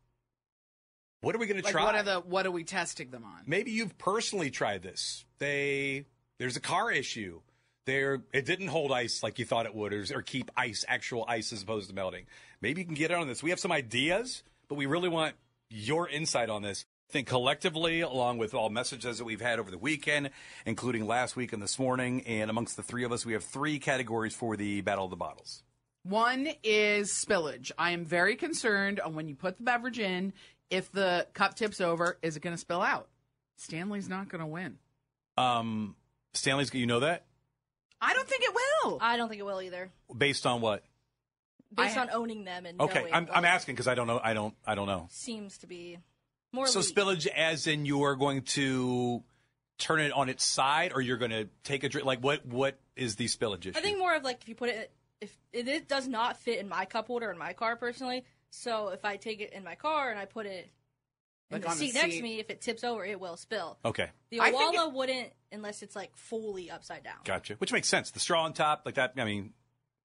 What 1.23 1.35
are 1.35 1.39
we 1.39 1.47
going 1.47 1.57
to 1.59 1.65
Like 1.65 1.73
try? 1.73 1.83
what 1.85 1.95
are 1.97 2.03
the 2.03 2.21
what 2.21 2.47
are 2.47 2.51
we 2.53 2.63
testing 2.63 3.11
them 3.11 3.25
on? 3.25 3.41
Maybe 3.47 3.71
you've 3.73 3.97
personally 3.99 4.51
tried 4.51 4.83
this. 4.83 5.25
They 5.39 6.05
there's 6.39 6.57
a 6.57 6.61
car 6.61 6.91
issue. 6.91 7.41
There 7.87 8.23
it 8.33 8.47
didn't 8.47 8.69
hold 8.69 8.91
ice 8.91 9.23
like 9.23 9.39
you 9.39 9.45
thought 9.45 9.67
it 9.67 9.75
would, 9.75 9.93
or, 9.93 10.05
or 10.15 10.23
keep 10.23 10.51
ice, 10.57 10.85
actual 10.89 11.25
ice 11.29 11.53
as 11.53 11.63
opposed 11.63 11.89
to 11.89 11.95
melting. 11.95 12.27
Maybe 12.61 12.81
you 12.81 12.85
can 12.85 12.95
get 12.95 13.13
on 13.13 13.29
this. 13.29 13.43
We 13.43 13.51
have 13.51 13.61
some 13.61 13.71
ideas, 13.71 14.43
but 14.69 14.75
we 14.75 14.87
really 14.87 15.09
want 15.09 15.35
your 15.71 16.09
insight 16.09 16.51
on 16.51 16.63
this. 16.63 16.85
I 17.09 17.13
think 17.13 17.29
collectively, 17.29 18.01
along 18.01 18.39
with 18.39 18.55
all 18.55 18.69
messages 18.69 19.19
that 19.19 19.25
we've 19.25 19.41
had 19.41 19.61
over 19.61 19.71
the 19.71 19.79
weekend, 19.79 20.31
including 20.65 21.07
last 21.07 21.37
week 21.37 21.53
and 21.53 21.63
this 21.63 21.79
morning, 21.79 22.23
and 22.23 22.51
amongst 22.51 22.77
the 22.77 22.83
three 22.83 23.05
of 23.05 23.13
us, 23.13 23.25
we 23.25 23.35
have 23.35 23.45
three 23.45 23.79
categories 23.79 24.35
for 24.35 24.57
the 24.57 24.81
Battle 24.81 25.05
of 25.05 25.11
the 25.11 25.17
Bottles. 25.17 25.63
One 26.03 26.49
is 26.65 27.13
spillage. 27.13 27.71
I 27.79 27.93
am 27.93 28.05
very 28.05 28.35
concerned 28.35 28.99
on 28.99 29.15
when 29.15 29.29
you 29.29 29.37
put 29.37 29.57
the 29.57 29.63
beverage 29.63 30.01
in, 30.01 30.33
if 30.71 30.91
the 30.91 31.29
cup 31.33 31.55
tips 31.55 31.81
over, 31.81 32.19
is 32.23 32.37
it 32.37 32.41
going 32.41 32.55
to 32.55 32.61
spill 32.61 32.83
out? 32.83 33.09
Stanley's 33.57 34.09
not 34.09 34.29
going 34.29 34.41
to 34.41 34.47
win. 34.47 34.79
Um, 35.39 35.95
Stanley's, 36.37 36.73
you 36.75 36.87
know 36.87 37.01
that 37.01 37.25
I 38.01 38.13
don't 38.15 38.29
think 38.29 38.43
it 38.43 38.55
will. 38.85 38.99
I 39.01 39.17
don't 39.17 39.29
think 39.29 39.41
it 39.41 39.45
will 39.47 39.63
either. 39.63 39.91
based 40.17 40.47
on 40.47 40.61
what? 40.61 40.85
Based 41.75 41.97
I- 41.97 42.03
on 42.03 42.11
owning 42.13 42.45
them 42.45 42.67
and 42.67 42.81
Okay, 42.81 43.01
knowing 43.01 43.15
I'm, 43.15 43.27
what 43.27 43.37
I'm 43.37 43.45
asking 43.45 43.75
because 43.75 43.89
I 43.89 43.95
don't 43.95 44.07
know. 44.07 44.21
I 44.23 44.35
don't. 44.35 44.55
I 44.67 44.75
don't 44.75 44.87
know. 44.87 45.09
seems 45.11 45.59
to 45.59 45.67
be 45.67 45.99
more 46.53 46.67
So 46.67 46.81
leak. 46.81 46.95
spillage, 46.95 47.27
as 47.27 47.67
in 47.67 47.85
you 47.87 48.03
are 48.05 48.15
going 48.15 48.43
to 48.43 49.23
turn 49.79 50.01
it 50.01 50.13
on 50.13 50.29
its 50.29 50.45
side, 50.45 50.93
or 50.95 51.01
you're 51.01 51.17
going 51.19 51.33
to 51.33 51.49
take 51.65 51.83
a 51.85 51.89
drink. 51.89 52.07
Like 52.07 52.21
what? 52.21 52.47
What 52.47 52.79
is 52.95 53.17
the 53.17 53.27
spillage 53.27 53.67
issue? 53.67 53.73
I 53.77 53.81
think 53.81 53.99
more 53.99 54.15
of 54.15 54.23
like 54.23 54.41
if 54.43 54.49
you 54.49 54.55
put 54.55 54.69
it 54.71 54.91
if 55.21 55.37
it, 55.53 55.67
it 55.67 55.89
does 55.89 56.07
not 56.07 56.37
fit 56.39 56.59
in 56.61 56.69
my 56.69 56.85
cup 56.85 57.07
holder 57.09 57.31
in 57.31 57.39
my 57.39 57.53
car 57.53 57.77
personally. 57.77 58.25
So 58.51 58.89
if 58.89 59.05
I 59.05 59.17
take 59.17 59.41
it 59.41 59.53
in 59.53 59.65
my 59.65 59.75
car 59.75 60.11
and 60.11 60.19
I 60.19 60.25
put 60.25 60.47
it 60.47 60.65
in 60.65 60.71
Like 61.51 61.63
the 61.63 61.69
on 61.69 61.79
the 61.79 61.87
seat 61.87 61.95
next 61.95 62.11
seat. 62.13 62.17
to 62.19 62.23
me, 62.23 62.41
if 62.41 62.51
it 62.51 62.61
tips 62.61 62.83
over, 62.83 63.05
it 63.05 63.21
will 63.21 63.37
spill. 63.37 63.79
Okay, 63.85 64.11
The 64.31 64.41
I 64.41 64.51
think 64.51 64.77
Owala 64.77 64.93
wouldn't 64.93 65.29
unless 65.53 65.83
it's 65.83 65.95
like 65.95 66.15
fully 66.17 66.71
upside 66.71 67.05
down. 67.05 67.19
gotcha. 67.25 67.55
Which 67.55 67.73
makes 67.73 67.89
sense. 67.89 68.11
The 68.11 68.19
straw 68.21 68.43
on 68.45 68.53
top, 68.53 68.83
like 68.85 68.97
that. 68.97 69.13
I 69.17 69.25
mean, 69.25 69.53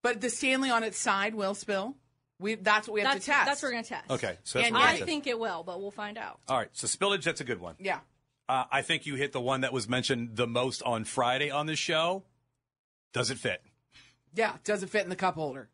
But 0.04 0.22
the 0.22 0.30
Stanley 0.30 0.70
on 0.70 0.84
its 0.84 0.98
side 1.00 1.34
will 1.34 1.56
spill. 1.56 1.96
We 2.40 2.56
that's 2.56 2.88
what 2.88 2.94
we 2.96 3.02
have 3.02 3.14
That's 3.14 3.26
to 3.26 3.32
test. 3.32 3.46
that's 3.46 3.62
what 3.64 3.68
we're 3.70 3.72
gonna 3.74 3.84
test. 3.84 4.10
okay. 4.12 4.38
So 4.44 4.60
that's 4.60 4.68
And 4.68 4.76
what 4.76 4.86
I 4.86 4.94
it 4.96 5.06
think 5.06 5.26
it 5.28 5.40
will, 5.40 5.64
but 5.64 5.80
we'll 5.82 5.92
find 5.92 6.18
out. 6.18 6.40
All 6.48 6.58
right. 6.58 6.70
So 6.74 6.86
spillage, 6.88 7.24
that's 7.24 7.42
a 7.42 7.44
good 7.44 7.60
one. 7.60 7.76
Yeah. 7.80 8.00
Uh, 8.50 8.66
I 8.72 8.82
think 8.82 9.06
you 9.06 9.16
hit 9.16 9.32
the 9.32 9.42
one 9.42 9.62
that 9.62 9.72
was 9.74 9.88
mentioned 9.88 10.36
the 10.36 10.48
most 10.48 10.82
on 10.84 11.06
Friday 11.06 11.50
on 11.52 11.66
this 11.68 11.80
show. 11.80 12.24
Does 13.14 13.30
it 13.32 13.38
fit? 13.38 13.62
Yeah. 14.34 14.58
Does 14.64 14.84
it 14.84 14.90
fit 14.90 15.04
in 15.04 15.10
the 15.10 15.16
cup 15.16 15.36
holder? 15.36 15.70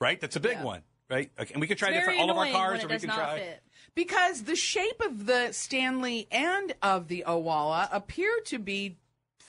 Right. 0.00 0.20
That's 0.20 0.36
a 0.36 0.40
big 0.40 0.52
Yeah. 0.58 0.64
one. 0.64 0.82
Right. 1.08 1.30
Okay. 1.38 1.52
And 1.54 1.60
we 1.60 1.66
can 1.66 1.76
try 1.76 1.88
It's 1.88 1.94
very 2.04 2.16
different 2.16 2.20
all 2.20 2.30
of 2.30 2.36
our 2.36 2.52
cars, 2.52 2.78
when 2.82 2.86
or 2.86 2.94
we 2.94 3.00
can 3.00 3.08
try. 3.10 3.38
fit. 3.38 3.62
Because 3.94 4.44
the 4.44 4.56
shape 4.56 5.00
of 5.04 5.26
the 5.26 5.52
Stanley 5.52 6.28
and 6.30 6.74
of 6.82 7.08
the 7.08 7.24
Owala 7.26 7.88
appear 7.92 8.32
to 8.46 8.58
be 8.58 8.96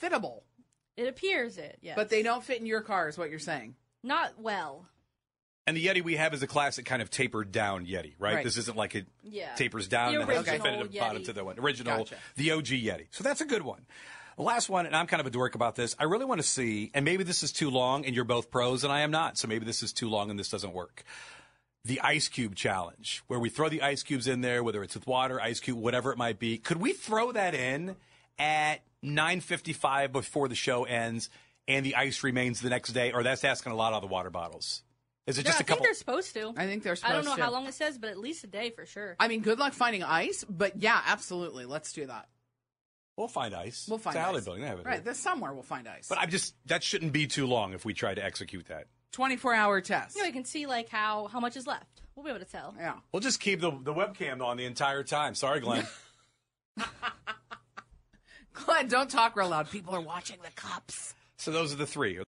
fittable, 0.00 0.42
It 0.96 1.06
appears 1.08 1.58
it, 1.58 1.78
yes. 1.80 1.94
but 1.96 2.08
they 2.10 2.22
don't 2.22 2.42
fit 2.44 2.60
in 2.60 2.66
your 2.66 2.80
car, 2.80 3.08
is 3.08 3.16
what 3.16 3.30
you're 3.30 3.38
saying. 3.38 3.76
not 4.02 4.38
well. 4.40 4.86
And 5.64 5.76
the 5.76 5.86
Yeti 5.86 6.02
we 6.02 6.16
have 6.16 6.34
is 6.34 6.42
a 6.42 6.48
classic 6.48 6.84
kind 6.84 7.00
of 7.00 7.08
tapered 7.08 7.52
down 7.52 7.86
Yeti, 7.86 8.14
right? 8.18 8.34
Right. 8.34 8.44
This 8.44 8.56
isn't 8.56 8.76
like 8.76 8.96
it 8.96 9.06
Yeah. 9.22 9.54
tapers 9.54 9.86
down 9.86 10.12
The 10.12 10.20
and 10.20 10.28
has 10.28 10.36
a 10.36 10.40
original 10.40 10.58
definitive 10.58 11.00
bottom 11.00 11.22
to 11.24 11.32
the 11.32 11.44
one. 11.44 11.58
Original, 11.60 11.98
Gotcha. 11.98 12.16
the 12.34 12.50
OG 12.50 12.66
Yeti. 12.82 13.06
So 13.12 13.22
that's 13.22 13.40
a 13.40 13.44
good 13.44 13.62
one. 13.62 13.86
The 14.36 14.42
last 14.42 14.68
one, 14.68 14.86
and 14.86 14.96
I'm 14.96 15.06
kind 15.06 15.20
of 15.20 15.26
a 15.26 15.30
dork 15.30 15.54
about 15.54 15.76
this. 15.76 15.94
I 16.00 16.04
really 16.04 16.24
want 16.24 16.40
to 16.40 16.46
see, 16.46 16.90
and 16.94 17.04
maybe 17.04 17.22
this 17.22 17.44
is 17.44 17.52
too 17.52 17.70
long, 17.70 18.04
and 18.06 18.14
you're 18.16 18.24
both 18.24 18.50
pros, 18.50 18.82
and 18.82 18.92
I 18.92 19.00
am 19.02 19.12
not. 19.12 19.38
So 19.38 19.46
maybe 19.46 19.64
this 19.64 19.84
is 19.84 19.92
too 19.92 20.08
long, 20.08 20.30
and 20.30 20.38
this 20.40 20.48
doesn't 20.48 20.72
work. 20.72 21.04
The 21.84 22.00
ice 22.00 22.28
cube 22.28 22.54
challenge, 22.54 23.22
where 23.26 23.40
we 23.40 23.48
throw 23.48 23.68
the 23.68 23.82
ice 23.82 24.02
cubes 24.04 24.28
in 24.28 24.40
there, 24.40 24.62
whether 24.62 24.82
it's 24.84 24.94
with 24.94 25.06
water, 25.06 25.40
ice 25.40 25.58
cube, 25.58 25.76
whatever 25.78 26.12
it 26.12 26.18
might 26.18 26.38
be. 26.38 26.58
Could 26.58 26.76
we 26.76 26.92
throw 26.92 27.32
that 27.32 27.54
in 27.54 27.96
at 28.38 28.82
9:55 29.04 30.12
before 30.12 30.46
the 30.48 30.54
show 30.54 30.84
ends, 30.84 31.28
and 31.66 31.84
the 31.84 31.96
ice 31.96 32.22
remains 32.22 32.60
the 32.60 32.70
next 32.70 32.92
day? 32.92 33.10
Or 33.12 33.22
that's 33.24 33.42
asking 33.44 33.72
a 33.72 33.74
lot 33.74 33.92
out 33.92 33.96
of 33.96 34.02
the 34.02 34.12
water 34.14 34.30
bottles. 34.30 34.82
Is 35.26 35.38
it 35.38 35.44
No, 35.44 35.50
just 35.50 35.60
I 35.60 35.62
a 35.62 35.64
couple? 35.64 35.74
I 35.74 35.76
think 35.78 35.86
they're 35.86 35.94
supposed 35.94 36.34
to. 36.34 36.54
I 36.56 36.66
think 36.66 36.82
they're 36.84 36.96
I 37.02 37.12
don't 37.12 37.24
know 37.24 37.34
to. 37.36 37.42
how 37.42 37.50
long 37.50 37.66
it 37.66 37.74
says, 37.74 37.98
but 37.98 38.10
at 38.10 38.18
least 38.18 38.44
a 38.44 38.48
day 38.48 38.70
for 38.70 38.86
sure. 38.86 39.16
I 39.18 39.26
mean, 39.28 39.40
good 39.40 39.58
luck 39.58 39.72
finding 39.72 40.02
ice, 40.04 40.44
but 40.48 40.76
yeah, 40.80 41.00
absolutely. 41.06 41.64
Let's 41.64 41.92
do 41.92 42.06
that. 42.06 42.28
We'll 43.16 43.28
find 43.28 43.54
ice. 43.54 43.86
We'll 43.88 43.98
find 43.98 44.16
it's 44.16 44.20
a 44.22 44.24
Howley 44.24 44.38
ice. 44.38 44.44
building. 44.44 44.62
They 44.62 44.68
have 44.68 44.78
it 44.80 44.86
Right, 44.86 44.94
here. 44.94 45.02
there's 45.02 45.18
somewhere 45.18 45.52
we'll 45.52 45.62
find 45.64 45.86
ice. 45.88 46.06
But 46.08 46.18
I'm 46.18 46.30
just 46.30 46.54
that 46.66 46.82
shouldn't 46.84 47.12
be 47.12 47.26
too 47.26 47.46
long 47.46 47.72
if 47.72 47.84
we 47.84 47.92
try 47.92 48.14
to 48.14 48.24
execute 48.24 48.66
that. 48.66 48.86
24 49.12 49.54
hour 49.54 49.80
test. 49.80 50.16
Yeah, 50.16 50.24
we 50.24 50.32
can 50.32 50.44
see 50.44 50.66
like 50.66 50.88
how 50.88 51.28
how 51.28 51.40
much 51.40 51.56
is 51.56 51.66
left. 51.66 52.02
We'll 52.14 52.24
be 52.24 52.30
able 52.30 52.40
to 52.40 52.50
tell. 52.50 52.74
Yeah. 52.78 52.94
We'll 53.12 53.20
just 53.20 53.40
keep 53.40 53.60
the 53.60 53.70
the 53.70 53.94
webcam 53.94 54.42
on 54.42 54.56
the 54.56 54.64
entire 54.64 55.02
time. 55.04 55.34
Sorry, 55.34 55.60
Glenn. 55.60 55.86
Glenn, 58.52 58.88
don't 58.88 59.10
talk 59.10 59.36
real 59.36 59.48
loud. 59.48 59.70
People 59.70 59.94
are 59.94 60.00
watching 60.00 60.38
the 60.42 60.50
cups. 60.54 61.14
so 61.36 61.50
those 61.50 61.72
are 61.72 61.76
the 61.76 61.86
three. 61.86 62.20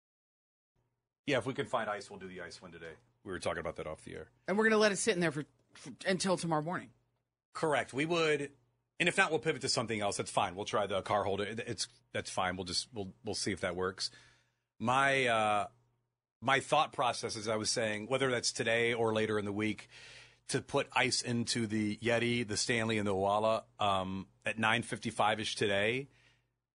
Yeah, 1.26 1.38
if 1.38 1.46
we 1.46 1.54
can 1.54 1.66
find 1.66 1.88
ice, 1.88 2.10
we'll 2.10 2.18
do 2.18 2.28
the 2.28 2.42
ice 2.42 2.60
one 2.60 2.72
today. 2.72 2.92
We 3.24 3.32
were 3.32 3.38
talking 3.38 3.60
about 3.60 3.76
that 3.76 3.86
off 3.86 4.04
the 4.04 4.14
air. 4.14 4.26
And 4.46 4.58
we're 4.58 4.64
going 4.64 4.72
to 4.72 4.78
let 4.78 4.92
it 4.92 4.96
sit 4.96 5.14
in 5.14 5.20
there 5.20 5.32
for, 5.32 5.44
for 5.74 5.90
until 6.06 6.36
tomorrow 6.36 6.62
morning. 6.62 6.90
Correct. 7.54 7.94
We 7.94 8.04
would, 8.04 8.50
and 9.00 9.08
if 9.08 9.16
not, 9.16 9.30
we'll 9.30 9.38
pivot 9.38 9.62
to 9.62 9.68
something 9.68 10.00
else. 10.00 10.18
That's 10.18 10.30
fine. 10.30 10.54
We'll 10.54 10.66
try 10.66 10.86
the 10.86 11.00
car 11.02 11.24
holder. 11.24 11.44
It's 11.44 11.88
that's 12.12 12.30
fine. 12.30 12.56
We'll 12.56 12.64
just 12.66 12.88
we'll 12.92 13.12
we'll 13.24 13.34
see 13.34 13.52
if 13.52 13.60
that 13.60 13.76
works. 13.76 14.10
My 14.78 15.26
uh, 15.26 15.66
my 16.44 16.60
thought 16.60 16.92
process, 16.92 17.36
as 17.36 17.48
I 17.48 17.56
was 17.56 17.70
saying, 17.70 18.06
whether 18.08 18.30
that's 18.30 18.52
today 18.52 18.92
or 18.92 19.12
later 19.14 19.38
in 19.38 19.44
the 19.44 19.52
week, 19.52 19.88
to 20.48 20.60
put 20.60 20.86
ice 20.94 21.22
into 21.22 21.66
the 21.66 21.96
Yeti, 21.96 22.46
the 22.46 22.56
Stanley, 22.58 22.98
and 22.98 23.06
the 23.08 23.14
Owala 23.14 23.62
um, 23.80 24.26
at 24.44 24.58
nine 24.58 24.82
fifty 24.82 25.10
five 25.10 25.40
ish 25.40 25.56
today. 25.56 26.08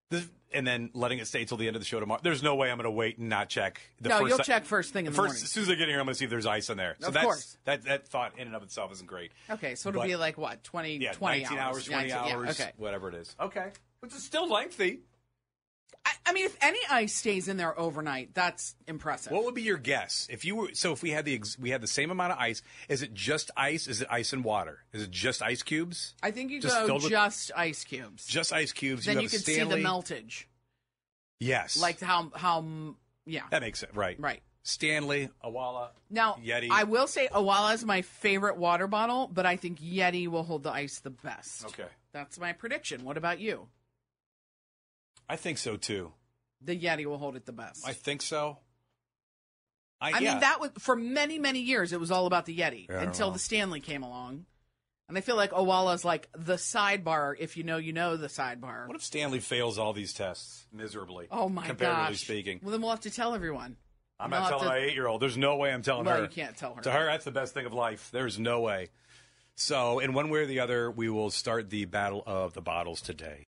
The, 0.09 0.27
and 0.51 0.65
then 0.65 0.89
letting 0.95 1.19
it 1.19 1.27
stay 1.27 1.45
till 1.45 1.57
the 1.57 1.67
end 1.67 1.75
of 1.75 1.81
the 1.83 1.85
show 1.85 1.99
tomorrow. 1.99 2.19
There's 2.23 2.41
no 2.41 2.55
way 2.55 2.71
I'm 2.71 2.77
going 2.77 2.85
to 2.85 2.89
wait 2.91 3.19
and 3.19 3.29
not 3.29 3.49
check. 3.49 3.79
The 4.01 4.09
No, 4.09 4.17
first 4.17 4.29
you'll 4.29 4.37
si- 4.39 4.43
check 4.45 4.65
first 4.65 4.91
thing 4.91 5.05
in 5.05 5.11
the 5.11 5.15
first, 5.15 5.27
morning. 5.27 5.43
As 5.43 5.51
soon 5.51 5.61
as 5.65 5.69
I 5.69 5.75
get 5.75 5.87
here, 5.87 5.99
I'm 5.99 6.05
going 6.07 6.15
to 6.15 6.17
see 6.17 6.25
if 6.25 6.31
there's 6.31 6.47
ice 6.47 6.71
in 6.71 6.77
there. 6.77 6.95
So 6.99 7.09
Of 7.09 7.13
that's, 7.13 7.23
course. 7.23 7.57
That 7.65 7.83
that 7.83 8.07
thought 8.07 8.31
in 8.39 8.47
and 8.47 8.55
of 8.55 8.63
itself 8.63 8.91
isn't 8.93 9.05
great. 9.05 9.31
Okay, 9.51 9.75
so 9.75 9.89
it'll 9.89 10.01
But- 10.01 10.07
be 10.07 10.15
like 10.15 10.39
what, 10.39 10.63
20, 10.63 10.97
Yeah, 10.97 11.11
20 11.11 11.41
19 11.41 11.57
hours, 11.59 11.85
20 11.85 12.07
19 12.07 12.09
yeah, 12.27 12.35
hours, 12.35 12.59
okay. 12.59 12.71
whatever 12.77 13.09
it 13.09 13.15
is. 13.15 13.35
Okay. 13.39 13.67
Which 13.99 14.15
is 14.15 14.23
still 14.23 14.49
lengthy. 14.49 15.01
I, 16.05 16.11
I 16.27 16.33
mean, 16.33 16.45
if 16.45 16.57
any 16.61 16.79
ice 16.89 17.13
stays 17.13 17.47
in 17.47 17.57
there 17.57 17.77
overnight, 17.79 18.33
that's 18.33 18.75
impressive. 18.87 19.31
What 19.31 19.43
would 19.45 19.55
be 19.55 19.61
your 19.63 19.77
guess 19.77 20.27
if 20.31 20.45
you 20.45 20.55
were? 20.55 20.69
So 20.73 20.91
if 20.93 21.03
we 21.03 21.11
had 21.11 21.25
the 21.25 21.35
ex, 21.35 21.57
we 21.59 21.69
had 21.71 21.81
the 21.81 21.87
same 21.87 22.09
amount 22.11 22.33
of 22.33 22.39
ice, 22.39 22.61
is 22.87 23.01
it 23.01 23.13
just 23.13 23.51
ice? 23.57 23.87
Is 23.87 24.01
it 24.01 24.07
ice 24.09 24.31
and 24.33 24.43
water? 24.43 24.79
Is 24.93 25.03
it 25.03 25.11
just 25.11 25.41
ice 25.41 25.61
cubes? 25.63 26.15
I 26.23 26.31
think 26.31 26.51
you 26.51 26.61
Just 26.61 26.75
go 26.79 26.85
filled 26.87 27.03
with- 27.03 27.11
just 27.11 27.51
ice 27.55 27.83
cubes. 27.83 28.25
Just 28.25 28.53
ice 28.53 28.71
cubes. 28.71 29.05
then 29.05 29.17
you, 29.17 29.23
you, 29.23 29.29
can 29.29 29.39
see 29.39 29.63
the 29.63 29.75
meltage. 29.75 30.45
Yes, 31.39 31.79
Like 31.79 31.99
how, 32.01 32.31
how, 32.35 32.65
yeah. 33.25 33.43
that 33.51 33.61
makes 33.61 33.81
it 33.83 33.91
right. 33.93 34.19
Right. 34.19 34.41
Stanley, 34.63 35.29
Owala, 35.43 35.89
Now, 36.09 36.35
Yeti. 36.45 36.67
I 36.69 36.83
will 36.83 37.07
say 37.07 37.27
Owala 37.29 37.73
is 37.73 37.85
my 37.85 38.01
favorite 38.01 38.57
water 38.57 38.87
bottle, 38.87 39.29
but 39.33 39.45
I 39.45 39.55
think 39.55 39.79
Yeti 39.79 40.27
will 40.27 40.43
hold 40.43 40.63
the 40.63 40.71
ice 40.71 40.99
the 40.99 41.09
best. 41.09 41.65
Okay, 41.65 41.85
That's 42.11 42.37
my 42.39 42.51
prediction. 42.51 43.03
What 43.05 43.17
about 43.17 43.39
you? 43.39 43.67
I 45.29 45.35
think 45.35 45.57
so 45.59 45.77
too. 45.77 46.11
The 46.61 46.77
Yeti 46.77 47.05
will 47.05 47.17
hold 47.19 47.35
it 47.35 47.45
the 47.45 47.53
best. 47.53 47.87
I 47.87 47.93
think 47.93 48.21
so. 48.21 48.57
I, 50.01 50.11
I 50.13 50.19
yeah. 50.19 50.31
mean, 50.31 50.39
that 50.41 50.59
was 50.59 50.71
for 50.79 50.95
many, 50.95 51.39
many 51.39 51.59
years. 51.59 51.93
It 51.93 51.99
was 51.99 52.09
all 52.11 52.25
about 52.25 52.45
the 52.45 52.57
Yeti 52.57 52.87
Yeah, 52.89 53.01
until 53.01 53.31
the 53.31 53.39
Stanley 53.39 53.81
came 53.81 54.01
along, 54.01 54.45
and 55.09 55.17
I 55.17 55.21
feel 55.21 55.35
like 55.35 55.51
Owala's 55.51 56.05
like 56.05 56.29
the 56.37 56.55
sidebar. 56.55 57.35
If 57.37 57.57
you 57.57 57.63
know, 57.63 57.77
you 57.77 57.91
know 57.93 58.15
the 58.17 58.27
sidebar. 58.27 58.87
What 58.87 58.95
if 58.95 59.03
Stanley 59.03 59.39
fails 59.39 59.77
all 59.77 59.91
these 59.93 60.13
tests 60.13 60.65
miserably? 60.73 61.27
oh 61.31 61.49
my 61.49 61.61
God. 61.63 61.67
comparatively 61.69 62.13
gosh! 62.13 62.21
speaking. 62.21 62.59
Well, 62.63 62.71
then 62.71 62.81
we'll 62.81 62.91
have 62.91 63.01
to 63.01 63.11
tell 63.11 63.35
everyone. 63.35 63.75
I'm 64.21 64.31
We'll 64.31 64.39
not 64.41 64.49
telling 64.49 64.63
to- 64.65 64.69
my 64.69 64.77
eight 64.79 64.95
year 64.95 65.07
old. 65.07 65.21
There's 65.21 65.37
no 65.37 65.55
way 65.57 65.71
I'm 65.71 65.81
telling 65.81 66.05
Well, 66.05 66.17
her. 66.17 66.23
you 66.23 66.27
can't 66.29 66.55
tell 66.57 66.73
her. 66.75 66.81
To 66.81 66.91
her, 66.91 67.05
that's 67.05 67.23
the 67.25 67.31
best 67.31 67.53
thing 67.53 67.65
of 67.65 67.73
life. 67.73 68.09
There's 68.11 68.37
no 68.39 68.59
way. 68.61 68.89
So, 69.55 69.99
in 69.99 70.13
one 70.13 70.29
way 70.29 70.39
or 70.39 70.45
the 70.45 70.61
other, 70.61 70.89
we 70.89 71.09
will 71.09 71.29
start 71.29 71.69
the 71.69 71.83
battle 71.85 72.23
of 72.25 72.53
the 72.53 72.61
bottles 72.61 73.01
today. 73.01 73.47